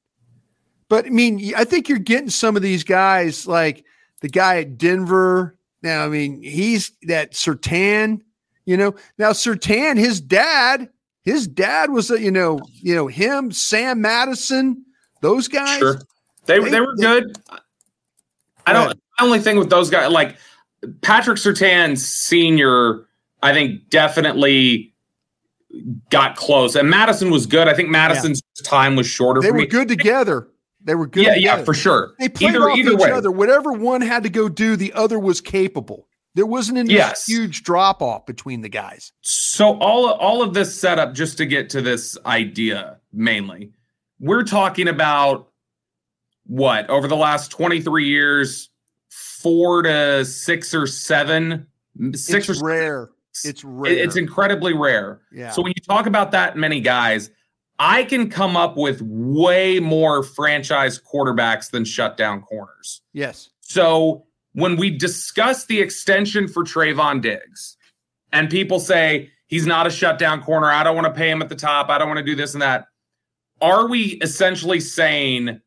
But 0.88 1.06
I 1.06 1.10
mean, 1.10 1.52
I 1.56 1.64
think 1.64 1.88
you're 1.88 1.98
getting 1.98 2.30
some 2.30 2.56
of 2.56 2.62
these 2.62 2.84
guys 2.84 3.46
like 3.46 3.84
the 4.20 4.28
guy 4.28 4.58
at 4.58 4.78
Denver. 4.78 5.58
Now, 5.82 6.04
I 6.04 6.08
mean, 6.08 6.42
he's 6.42 6.92
that 7.02 7.32
Surtain, 7.32 8.20
you 8.64 8.76
know. 8.76 8.94
Now, 9.18 9.30
Surtain, 9.30 9.98
his 9.98 10.20
dad, 10.20 10.88
his 11.22 11.48
dad 11.48 11.90
was 11.90 12.10
a, 12.10 12.20
you 12.20 12.30
know, 12.30 12.60
you 12.72 12.94
know, 12.94 13.08
him, 13.08 13.50
Sam 13.50 14.00
Madison, 14.00 14.84
those 15.22 15.48
guys. 15.48 15.78
Sure. 15.78 16.00
They, 16.46 16.60
they, 16.60 16.70
they 16.70 16.80
were 16.80 16.94
good. 16.94 17.36
I 18.66 18.72
don't. 18.72 18.90
The 18.90 19.24
only 19.24 19.40
thing 19.40 19.58
with 19.58 19.70
those 19.70 19.90
guys, 19.90 20.10
like 20.10 20.36
Patrick 21.00 21.38
Surtain 21.38 21.98
Senior, 21.98 23.05
I 23.42 23.52
think 23.52 23.88
definitely 23.90 24.94
got 26.10 26.36
close, 26.36 26.74
and 26.74 26.88
Madison 26.88 27.30
was 27.30 27.46
good. 27.46 27.68
I 27.68 27.74
think 27.74 27.88
Madison's 27.88 28.42
yeah. 28.56 28.68
time 28.68 28.96
was 28.96 29.06
shorter. 29.06 29.40
They 29.40 29.50
were 29.50 29.58
me. 29.58 29.66
good 29.66 29.88
together. 29.88 30.48
They 30.82 30.94
were 30.94 31.06
good. 31.06 31.24
Yeah, 31.24 31.34
together. 31.34 31.58
yeah, 31.58 31.64
for 31.64 31.74
sure. 31.74 32.14
They 32.18 32.28
played 32.28 32.50
either, 32.50 32.70
off 32.70 32.78
either 32.78 32.92
each 32.92 32.98
way. 32.98 33.10
other. 33.10 33.30
Whatever 33.30 33.72
one 33.72 34.00
had 34.00 34.22
to 34.22 34.30
go 34.30 34.48
do, 34.48 34.76
the 34.76 34.92
other 34.92 35.18
was 35.18 35.40
capable. 35.40 36.08
There 36.34 36.46
wasn't 36.46 36.78
any 36.78 36.92
yes. 36.92 37.26
huge 37.26 37.62
drop 37.62 38.02
off 38.02 38.26
between 38.26 38.60
the 38.60 38.68
guys. 38.68 39.12
So 39.22 39.78
all 39.78 40.10
all 40.10 40.42
of 40.42 40.54
this 40.54 40.78
setup, 40.78 41.14
just 41.14 41.38
to 41.38 41.46
get 41.46 41.70
to 41.70 41.80
this 41.80 42.16
idea, 42.26 42.98
mainly, 43.12 43.72
we're 44.20 44.44
talking 44.44 44.86
about 44.86 45.48
what 46.44 46.88
over 46.88 47.08
the 47.08 47.16
last 47.16 47.50
23 47.50 48.06
years 48.06 48.70
four 49.08 49.82
to 49.82 50.24
six 50.24 50.74
or 50.74 50.86
seven 50.86 51.66
six 52.12 52.48
it's 52.48 52.60
or 52.60 52.66
rare 52.66 53.10
it's 53.44 53.64
rare 53.64 53.92
it's 53.92 54.16
incredibly 54.16 54.74
rare. 54.74 55.20
Yeah. 55.32 55.50
So 55.50 55.62
when 55.62 55.72
you 55.76 55.82
talk 55.82 56.06
about 56.06 56.30
that 56.32 56.56
many 56.56 56.80
guys 56.80 57.30
i 57.78 58.04
can 58.04 58.30
come 58.30 58.56
up 58.56 58.76
with 58.76 59.02
way 59.02 59.78
more 59.80 60.22
franchise 60.22 60.98
quarterbacks 61.00 61.70
than 61.70 61.84
shutdown 61.84 62.42
corners. 62.42 63.02
Yes. 63.12 63.50
So 63.60 64.24
when 64.52 64.76
we 64.76 64.90
discuss 64.90 65.66
the 65.66 65.80
extension 65.80 66.48
for 66.48 66.64
Trevon 66.64 67.20
Diggs 67.20 67.76
and 68.32 68.48
people 68.48 68.80
say 68.80 69.30
he's 69.46 69.66
not 69.66 69.86
a 69.86 69.90
shutdown 69.90 70.42
corner 70.42 70.70
i 70.70 70.82
don't 70.82 70.96
want 70.96 71.06
to 71.06 71.12
pay 71.12 71.30
him 71.30 71.42
at 71.42 71.48
the 71.48 71.56
top 71.56 71.90
i 71.90 71.98
don't 71.98 72.08
want 72.08 72.18
to 72.18 72.24
do 72.24 72.34
this 72.34 72.54
and 72.54 72.62
that 72.62 72.86
are 73.60 73.88
we 73.88 74.18
essentially 74.22 74.80
saying 74.80 75.60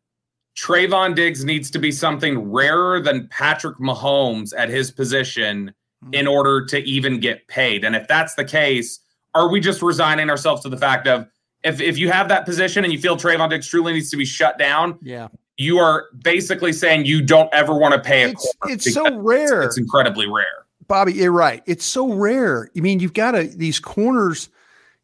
Trevon 0.59 1.15
Diggs 1.15 1.45
needs 1.45 1.71
to 1.71 1.79
be 1.79 1.91
something 1.91 2.51
rarer 2.51 2.99
than 2.99 3.27
Patrick 3.29 3.77
Mahomes 3.77 4.53
at 4.57 4.69
his 4.69 4.91
position. 4.91 5.73
Mm-hmm. 6.01 6.13
in 6.13 6.27
order 6.27 6.63
to 6.63 6.79
even 6.88 7.20
get 7.20 7.46
paid. 7.50 7.84
And 7.84 7.94
if 7.94 8.08
that's 8.08 8.36
the 8.36 8.46
case, 8.46 9.01
are 9.36 9.50
we 9.50 9.60
just 9.60 9.82
resigning 9.82 10.29
ourselves 10.29 10.62
to 10.62 10.70
the 10.70 10.77
fact 10.77 11.08
of 11.08 11.27
if, 11.62 11.82
if 11.82 11.98
you 11.98 12.10
have 12.10 12.29
that 12.29 12.46
position 12.46 12.86
and 12.86 12.94
you 12.94 12.98
feel 12.98 13.18
Trevon 13.18 13.50
Diggs 13.50 13.68
truly 13.68 13.91
needs 13.91 14.10
to 14.12 14.15
be 14.15 14.24
shut 14.24 14.58
down, 14.58 14.98
yeah, 15.01 15.27
you 15.58 15.77
are 15.77 16.06
basically 16.24 16.72
saying 16.72 17.06
you 17.06 17.22
don't 17.22 17.53
ever 17.53 17.77
want 17.77 17.94
to 17.96 18.00
pay 18.00 18.24
a 18.24 18.29
it's, 18.29 18.56
it's 18.63 18.94
so 18.94 19.13
rare. 19.18 19.63
It's, 19.63 19.75
it's, 19.75 19.77
incredibly 19.77 20.25
rare. 20.25 20.65
Bobby, 20.88 21.12
you're 21.12 21.34
right. 21.34 21.62
It's 21.65 21.84
so 21.84 22.13
rare. 22.13 22.72
I 22.77 22.79
mean, 22.79 23.01
you've 23.01 23.13
got 23.13 23.32
to 23.32 23.44
these 23.44 23.82
corners, 23.82 24.48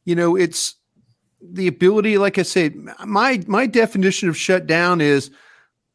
you 0.05 0.15
know, 0.15 0.37
it's 0.37 0.75
the 1.41 1.67
ability, 1.67 2.17
like 2.17 2.37
I 2.37 2.43
said, 2.43 2.73
my 3.05 3.43
my 3.47 3.67
definition 3.67 4.29
of 4.29 4.37
shut 4.37 4.65
down 4.65 5.01
is 5.01 5.29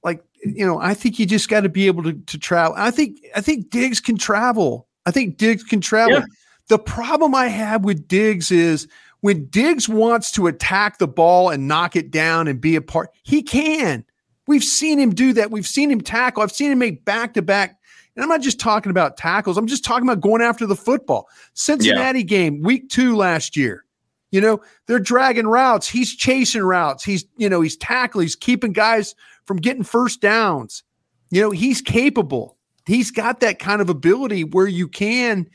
like 0.04 0.22
you 0.44 0.66
know, 0.66 0.78
I 0.78 0.92
think 0.92 1.18
you 1.18 1.24
just 1.24 1.48
got 1.48 1.62
to 1.62 1.70
be 1.70 1.86
able 1.86 2.02
to 2.02 2.12
to 2.12 2.38
travel. 2.38 2.74
I 2.76 2.90
think 2.90 3.16
I 3.34 3.40
think 3.40 3.70
Diggs 3.70 3.98
can 3.98 4.18
travel. 4.18 4.88
I 5.10 5.12
think 5.12 5.38
Diggs 5.38 5.64
can 5.64 5.80
travel. 5.80 6.18
Yeah. 6.18 6.24
The 6.68 6.78
problem 6.78 7.34
I 7.34 7.48
have 7.48 7.84
with 7.84 8.06
Diggs 8.06 8.52
is 8.52 8.86
when 9.22 9.46
Diggs 9.46 9.88
wants 9.88 10.30
to 10.32 10.46
attack 10.46 10.98
the 10.98 11.08
ball 11.08 11.50
and 11.50 11.66
knock 11.66 11.96
it 11.96 12.12
down 12.12 12.46
and 12.46 12.60
be 12.60 12.76
a 12.76 12.80
part, 12.80 13.10
he 13.24 13.42
can. 13.42 14.04
We've 14.46 14.62
seen 14.62 15.00
him 15.00 15.12
do 15.12 15.32
that. 15.32 15.50
We've 15.50 15.66
seen 15.66 15.90
him 15.90 16.00
tackle. 16.00 16.44
I've 16.44 16.52
seen 16.52 16.70
him 16.70 16.78
make 16.78 17.04
back 17.04 17.34
to 17.34 17.42
back. 17.42 17.76
And 18.14 18.22
I'm 18.22 18.28
not 18.28 18.40
just 18.40 18.60
talking 18.60 18.90
about 18.90 19.16
tackles. 19.16 19.58
I'm 19.58 19.66
just 19.66 19.84
talking 19.84 20.08
about 20.08 20.20
going 20.20 20.42
after 20.42 20.64
the 20.64 20.76
football. 20.76 21.28
Cincinnati 21.54 22.20
yeah. 22.20 22.24
game, 22.24 22.62
week 22.62 22.88
two 22.88 23.16
last 23.16 23.56
year. 23.56 23.84
You 24.30 24.40
know, 24.40 24.60
they're 24.86 25.00
dragging 25.00 25.48
routes. 25.48 25.88
He's 25.88 26.14
chasing 26.14 26.62
routes. 26.62 27.02
He's, 27.02 27.24
you 27.36 27.48
know, 27.48 27.60
he's 27.62 27.76
tackling. 27.76 28.26
He's 28.26 28.36
keeping 28.36 28.72
guys 28.72 29.16
from 29.44 29.56
getting 29.56 29.82
first 29.82 30.20
downs. 30.20 30.84
You 31.30 31.40
know, 31.40 31.50
he's 31.50 31.80
capable. 31.80 32.56
He's 32.90 33.12
got 33.12 33.38
that 33.38 33.60
kind 33.60 33.80
of 33.80 33.88
ability 33.88 34.42
where 34.42 34.66
you 34.66 34.88
can 34.88 35.48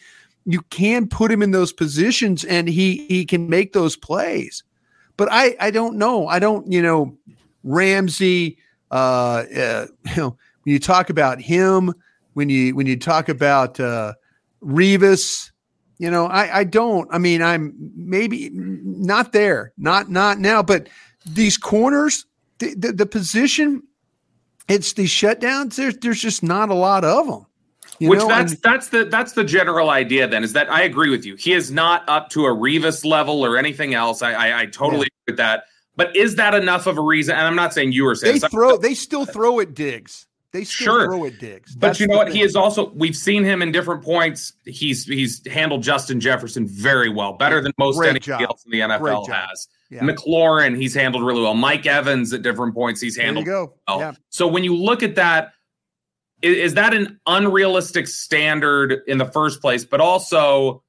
you 0.46 0.62
can 0.70 1.06
put 1.08 1.30
him 1.30 1.42
in 1.42 1.52
those 1.52 1.74
positions 1.74 2.46
and 2.46 2.70
he 2.70 3.06
he 3.08 3.26
can 3.26 3.50
make 3.50 3.74
those 3.74 3.98
plays. 3.98 4.64
But 5.18 5.28
I 5.30 5.58
I 5.60 5.70
don't 5.70 5.98
know. 5.98 6.28
I 6.28 6.40
don't, 6.40 6.72
you 6.72 6.82
know, 6.82 7.18
Ramsey 7.66 8.58
uh, 8.90 9.44
uh 9.54 9.88
you 10.06 10.16
know, 10.16 10.38
when 10.64 10.74
you 10.74 10.80
talk 10.80 11.10
about 11.10 11.42
him, 11.42 11.94
when 12.36 12.48
you 12.48 12.74
when 12.74 12.88
you 12.88 12.98
talk 12.98 13.28
about 13.28 13.82
uh 13.82 14.14
Revis, 14.64 15.52
you 15.98 16.10
know, 16.10 16.28
I, 16.28 16.60
I 16.60 16.64
don't. 16.64 17.10
I 17.12 17.18
mean, 17.18 17.42
I'm 17.42 17.74
maybe 17.98 18.50
not 18.54 19.34
there, 19.34 19.74
not 19.78 20.10
not 20.10 20.40
now. 20.40 20.64
But 20.64 20.88
these 21.26 21.58
corners, 21.58 22.26
the, 22.60 22.76
the, 22.76 22.94
the 22.94 23.06
position, 23.06 23.84
it's 24.68 24.94
the 24.94 25.06
shutdowns. 25.06 25.76
There's 25.76 25.98
there's 25.98 26.22
just 26.22 26.44
not 26.44 26.70
a 26.70 26.74
lot 26.74 27.04
of 27.04 27.28
them. 27.28 27.46
Which 28.02 28.20
know? 28.20 28.28
that's 28.28 28.54
and, 28.54 28.62
that's 28.62 28.90
the 28.90 29.06
that's 29.06 29.34
the 29.34 29.44
general 29.44 29.90
idea. 29.90 30.28
Then 30.28 30.44
is 30.44 30.54
that 30.54 30.72
I 30.72 30.82
agree 30.82 31.10
with 31.10 31.26
you. 31.26 31.36
He 31.36 31.54
is 31.54 31.72
not 31.72 32.08
up 32.10 32.30
to 32.32 32.46
a 32.46 32.50
Revis 32.50 33.06
level 33.06 33.46
or 33.46 33.58
anything 33.58 33.94
else. 33.94 34.22
I 34.22 34.34
I, 34.34 34.62
I 34.62 34.66
totally 34.66 35.08
yeah. 35.08 35.24
agree 35.24 35.34
with 35.34 35.38
that. 35.38 35.64
But 35.96 36.16
is 36.16 36.36
that 36.36 36.54
enough 36.54 36.88
of 36.88 36.98
a 36.98 37.02
reason? 37.02 37.36
And 37.36 37.48
I'm 37.48 37.56
not 37.56 37.74
saying 37.74 37.94
you 37.94 38.04
were 38.04 38.16
saying 38.16 38.40
they 38.40 38.48
throw. 38.48 38.78
They 38.78 38.94
still 38.94 39.26
throw 39.26 39.60
at 39.62 39.74
Diggs. 39.74 40.28
They 40.52 40.64
still 40.64 40.86
Sure. 40.86 41.08
throw 41.08 41.26
at 41.26 41.40
Diggs. 41.40 41.76
But 41.76 42.00
you 42.00 42.08
know 42.08 42.18
what? 42.18 42.28
thing. 42.28 42.38
He 42.38 42.42
is 42.42 42.56
also. 42.56 42.90
We've 42.92 43.16
seen 43.16 43.44
him 43.44 43.62
in 43.62 43.72
different 43.72 44.04
points. 44.04 44.54
He's 44.66 45.06
he's 45.06 45.46
handled 45.48 45.84
Justin 45.84 46.20
Jefferson 46.20 46.68
very 46.68 47.10
well, 47.10 47.34
better 47.34 47.62
than 47.62 47.72
most 47.78 47.98
Great 47.98 48.10
anybody 48.10 48.26
job. 48.26 48.42
else 48.42 48.66
in 48.66 48.72
the 48.72 48.80
NFL 48.80 49.30
has. 49.30 49.68
Yeah. 49.90 50.02
McLaurin, 50.02 50.76
he's 50.76 50.94
handled 50.96 51.24
really 51.24 51.42
well. 51.42 51.54
Mike 51.54 51.86
Evans 51.86 52.34
at 52.34 52.42
different 52.42 52.74
points, 52.74 53.00
he's 53.02 53.16
handled 53.18 53.46
go. 53.46 53.74
well. 53.88 54.00
Yeah. 54.00 54.14
So 54.30 54.48
when 54.48 54.64
you 54.64 54.76
look 54.76 55.04
at 55.04 55.16
that, 55.16 55.52
is, 56.42 56.58
is, 56.58 56.74
that 56.74 56.94
an 56.94 57.20
unrealistic 57.28 58.08
standard 58.08 59.02
in 59.08 59.18
the 59.18 59.26
first 59.26 59.62
place? 59.62 59.86
But 59.86 60.02
also, 60.02 60.84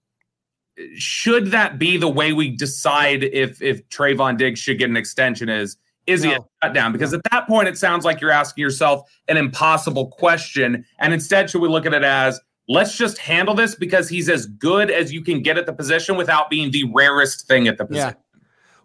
should 0.97 1.51
that 1.53 1.79
be 1.79 1.97
the 1.97 2.09
way 2.09 2.33
we 2.33 2.51
decide 2.51 3.25
if 3.25 3.63
if 3.63 3.89
Trevon 3.89 4.37
Diggs 4.37 4.61
should 4.61 4.79
get 4.79 4.91
an 4.91 4.97
extension? 4.97 5.49
Is 5.49 5.77
is 6.07 6.23
he 6.23 6.33
a 6.33 6.39
No. 6.39 6.49
shutdown? 6.63 6.93
Because 6.93 7.13
at 7.13 7.23
that 7.31 7.47
point, 7.49 7.69
it 7.69 7.77
sounds 7.77 8.05
like 8.05 8.21
you're 8.21 8.31
asking 8.31 8.63
yourself 8.63 9.11
an 9.29 9.37
impossible 9.37 10.07
question, 10.09 10.85
and 10.99 11.13
instead, 11.13 11.51
should 11.51 11.61
we 11.61 11.69
look 11.69 11.87
at 11.87 11.95
it 11.95 12.05
as 12.05 12.41
let's 12.69 12.97
just 12.97 13.19
handle 13.19 13.55
this 13.55 13.75
because 13.75 14.09
he's 14.09 14.29
as 14.29 14.47
good 14.47 14.91
as 14.91 15.13
you 15.13 15.23
can 15.23 15.41
get 15.41 15.57
at 15.57 15.67
the 15.67 15.73
position 15.73 16.17
without 16.17 16.51
being 16.51 16.71
the 16.73 16.85
rarest 16.93 17.47
thing 17.47 17.69
at 17.69 17.79
the 17.79 17.87
Yeah. 17.91 18.15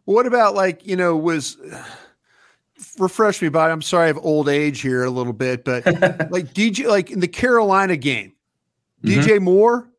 What 0.05 0.25
about 0.25 0.55
like 0.55 0.85
you 0.85 0.95
know 0.95 1.15
was 1.15 1.57
refresh 2.97 3.41
me 3.41 3.49
by 3.49 3.69
I'm 3.69 3.81
sorry 3.81 4.05
I 4.05 4.07
have 4.07 4.17
old 4.21 4.49
age 4.49 4.81
here 4.81 5.03
a 5.03 5.09
little 5.09 5.33
bit, 5.33 5.63
but 5.63 5.85
like 6.31 6.53
DJ 6.53 6.87
like 6.87 7.11
in 7.11 7.19
the 7.19 7.27
Carolina 7.27 7.97
game, 7.97 8.33
Mhm. 9.03 9.23
DJ 9.23 9.41
Moore 9.41 9.89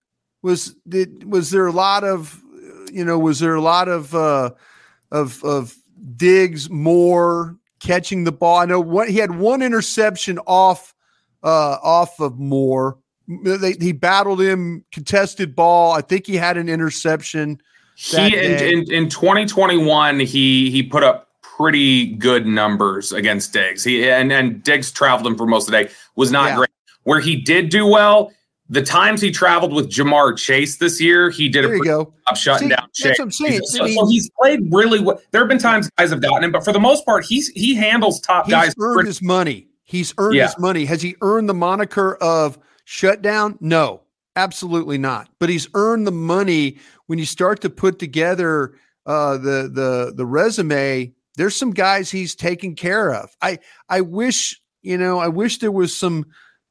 was 0.43 0.75
did 0.89 1.25
was 1.31 1.51
there 1.51 1.67
a 1.67 1.73
lot 1.73 2.05
of 2.05 2.41
you 2.93 3.05
know 3.05 3.19
was 3.19 3.39
there 3.41 3.55
a 3.55 3.61
lot 3.61 3.89
of 3.89 4.15
uh 4.15 4.51
of 5.11 5.43
of 5.45 5.75
Diggs 6.17 6.69
Moore 6.71 7.57
catching 7.81 8.25
the 8.25 8.33
ball? 8.33 8.59
I 8.59 8.65
know 8.65 8.81
what 8.81 9.09
he 9.09 9.19
had 9.19 9.37
one 9.39 9.63
interception 9.63 10.39
off 10.47 10.95
uh 11.43 11.79
off 11.83 12.19
of 12.21 12.39
Moore. 12.39 12.99
They, 13.29 13.75
he 13.81 13.93
battled 13.93 14.41
him 14.41 14.85
contested 14.93 15.55
ball. 15.55 15.93
I 15.93 16.01
think 16.01 16.27
he 16.27 16.37
had 16.37 16.57
an 16.57 16.69
interception. 16.69 17.61
He 18.05 18.37
in, 18.37 18.53
in 18.85 18.93
in 18.93 19.09
2021 19.09 20.19
he 20.21 20.71
he 20.71 20.83
put 20.83 21.05
up 21.05 21.29
pretty 21.41 22.07
good 22.15 22.47
numbers 22.47 23.13
against 23.13 23.53
Diggs. 23.53 23.85
He 23.85 24.09
and 24.11 24.33
and 24.33 24.63
Diggs 24.63 24.91
traveled 24.91 25.27
him 25.27 25.37
for 25.37 25.47
most 25.47 25.69
of 25.69 25.73
the 25.73 25.85
day 25.85 25.91
was 26.17 26.33
not 26.33 26.49
Yeah. 26.51 26.57
great. 26.57 26.71
Where 27.05 27.21
he 27.21 27.37
did 27.37 27.69
do 27.69 27.87
well, 27.87 28.33
the 28.69 28.83
times 28.83 29.21
he 29.21 29.31
traveled 29.31 29.73
with 29.73 29.89
Ja'Marr 29.91 30.37
Chase 30.37 30.79
this 30.79 31.01
year, 31.01 31.31
he 31.31 31.49
did 31.49 31.65
a 31.65 31.69
There 31.69 31.77
you 31.77 31.81
pretty 31.83 31.91
go. 31.91 32.05
good 32.07 32.13
job 32.29 32.37
shutting 32.37 32.69
See, 32.69 32.75
down 32.75 32.85
that's 32.89 32.99
Chase. 33.01 33.19
what 33.19 33.25
I'm 33.25 33.31
saying. 33.33 33.53
He's- 33.53 33.73
So, 33.73 33.87
so 33.87 34.07
he's 34.09 34.31
played 34.41 34.61
really 34.73 35.01
well. 35.01 35.21
There 35.31 35.41
have 35.41 35.49
been 35.49 35.59
times 35.59 35.89
guys 35.99 36.11
have 36.11 36.23
gotten 36.23 36.45
him, 36.45 36.53
but 36.53 36.65
for 36.65 36.73
the 36.73 36.81
most 36.81 37.05
part, 37.05 37.25
he's 37.25 37.49
he 37.55 37.75
handles 37.75 38.21
top 38.21 38.47
He's 38.47 38.53
guys. 38.55 38.75
earned 38.81 38.95
pretty- 38.95 39.09
his 39.09 39.23
money. 39.23 39.69
He's 39.85 40.15
earned 40.19 40.37
Yeah. 40.37 40.47
his 40.47 40.59
money. 40.59 40.85
Has 40.87 41.03
he 41.03 41.17
earned 41.23 41.49
the 41.49 41.55
moniker 41.55 42.15
of 42.17 42.59
shutdown? 42.85 43.59
No, 43.61 44.02
absolutely 44.37 44.99
not. 44.99 45.29
But 45.39 45.49
he's 45.49 45.69
earned 45.75 46.07
the 46.07 46.13
money 46.13 46.79
when 47.07 47.19
you 47.19 47.27
start 47.27 47.61
to 47.63 47.71
put 47.71 47.99
together 47.99 48.75
uh, 49.07 49.37
the 49.39 49.71
the 49.73 50.13
the 50.15 50.27
resume. 50.27 51.13
There's 51.37 51.57
some 51.57 51.71
guys 51.71 52.11
he's 52.11 52.35
taken 52.35 52.75
care 52.75 53.13
of. 53.13 53.35
I 53.41 53.59
I 53.89 54.01
wish 54.03 54.61
you 54.83 54.99
know 54.99 55.19
I 55.19 55.29
wish 55.29 55.59
there 55.59 55.73
was 55.73 55.97
some 55.97 56.27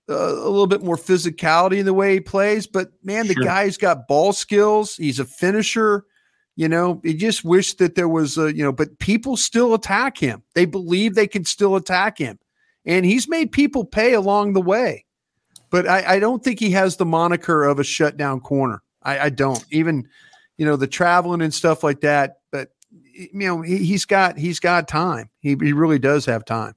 uh, 0.09 0.13
a 0.15 0.49
little 0.49 0.67
bit 0.67 0.83
more 0.83 0.97
physicality 0.97 1.79
in 1.79 1.85
the 1.85 1.93
way 1.93 2.13
he 2.13 2.19
plays. 2.19 2.67
But 2.67 2.91
man, 3.03 3.27
the 3.27 3.33
Sure. 3.33 3.43
guy's 3.43 3.77
got 3.77 4.07
ball 4.07 4.33
skills. 4.33 4.95
He's 4.95 5.19
a 5.19 5.25
finisher. 5.25 6.05
You 6.57 6.67
know, 6.67 6.99
you 7.03 7.13
just 7.13 7.45
wish 7.45 7.75
that 7.75 7.95
there 7.95 8.09
was 8.09 8.37
a, 8.37 8.53
you 8.55 8.61
know, 8.61 8.73
but 8.73 8.99
people 8.99 9.37
still 9.37 9.73
attack 9.73 10.17
him. 10.17 10.43
They 10.53 10.65
believe 10.65 11.15
they 11.15 11.25
can 11.27 11.45
still 11.45 11.75
attack 11.77 12.17
him. 12.17 12.39
And 12.85 13.05
he's 13.05 13.27
made 13.27 13.51
people 13.53 13.85
pay 13.85 14.13
along 14.13 14.53
the 14.53 14.61
way. 14.61 15.05
But 15.71 15.87
I, 15.87 16.15
I 16.15 16.19
don't 16.19 16.43
think 16.43 16.59
he 16.59 16.71
has 16.71 16.97
the 16.97 17.05
moniker 17.05 17.63
of 17.63 17.79
a 17.79 17.83
shutdown 17.83 18.41
corner. 18.41 18.83
I, 19.01 19.19
I 19.19 19.29
don't. 19.29 19.65
Even, 19.71 20.07
you 20.57 20.65
know, 20.65 20.75
the 20.75 20.85
traveling 20.85 21.41
and 21.41 21.53
stuff 21.53 21.83
like 21.83 22.01
that. 22.01 22.39
But 22.51 22.69
you 22.91 23.29
know, 23.33 23.61
he, 23.61 23.77
he's 23.77 24.05
got 24.05 24.37
he's 24.37 24.59
got 24.59 24.87
time. 24.87 25.29
He, 25.39 25.55
he 25.59 25.73
really 25.73 25.97
does 25.97 26.25
have 26.25 26.45
time. 26.45 26.75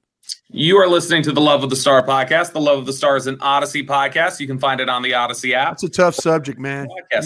You 0.49 0.77
are 0.77 0.87
listening 0.87 1.21
to 1.23 1.31
the 1.31 1.41
Love 1.41 1.63
of 1.63 1.69
the 1.69 1.75
Star 1.75 2.05
podcast. 2.05 2.53
The 2.53 2.61
Love 2.61 2.79
of 2.79 2.85
the 2.85 2.93
Star 2.93 3.17
is 3.17 3.27
an 3.27 3.37
Audacy 3.37 3.85
podcast. 3.85 4.39
You 4.39 4.47
can 4.47 4.57
find 4.57 4.79
it 4.79 4.89
on 4.89 5.01
the 5.01 5.11
Audacy 5.11 5.53
app. 5.53 5.73
It's 5.73 5.83
a 5.83 5.89
tough 5.89 6.15
subject, 6.15 6.59
man. 6.59 6.87
Podcast. 6.87 7.25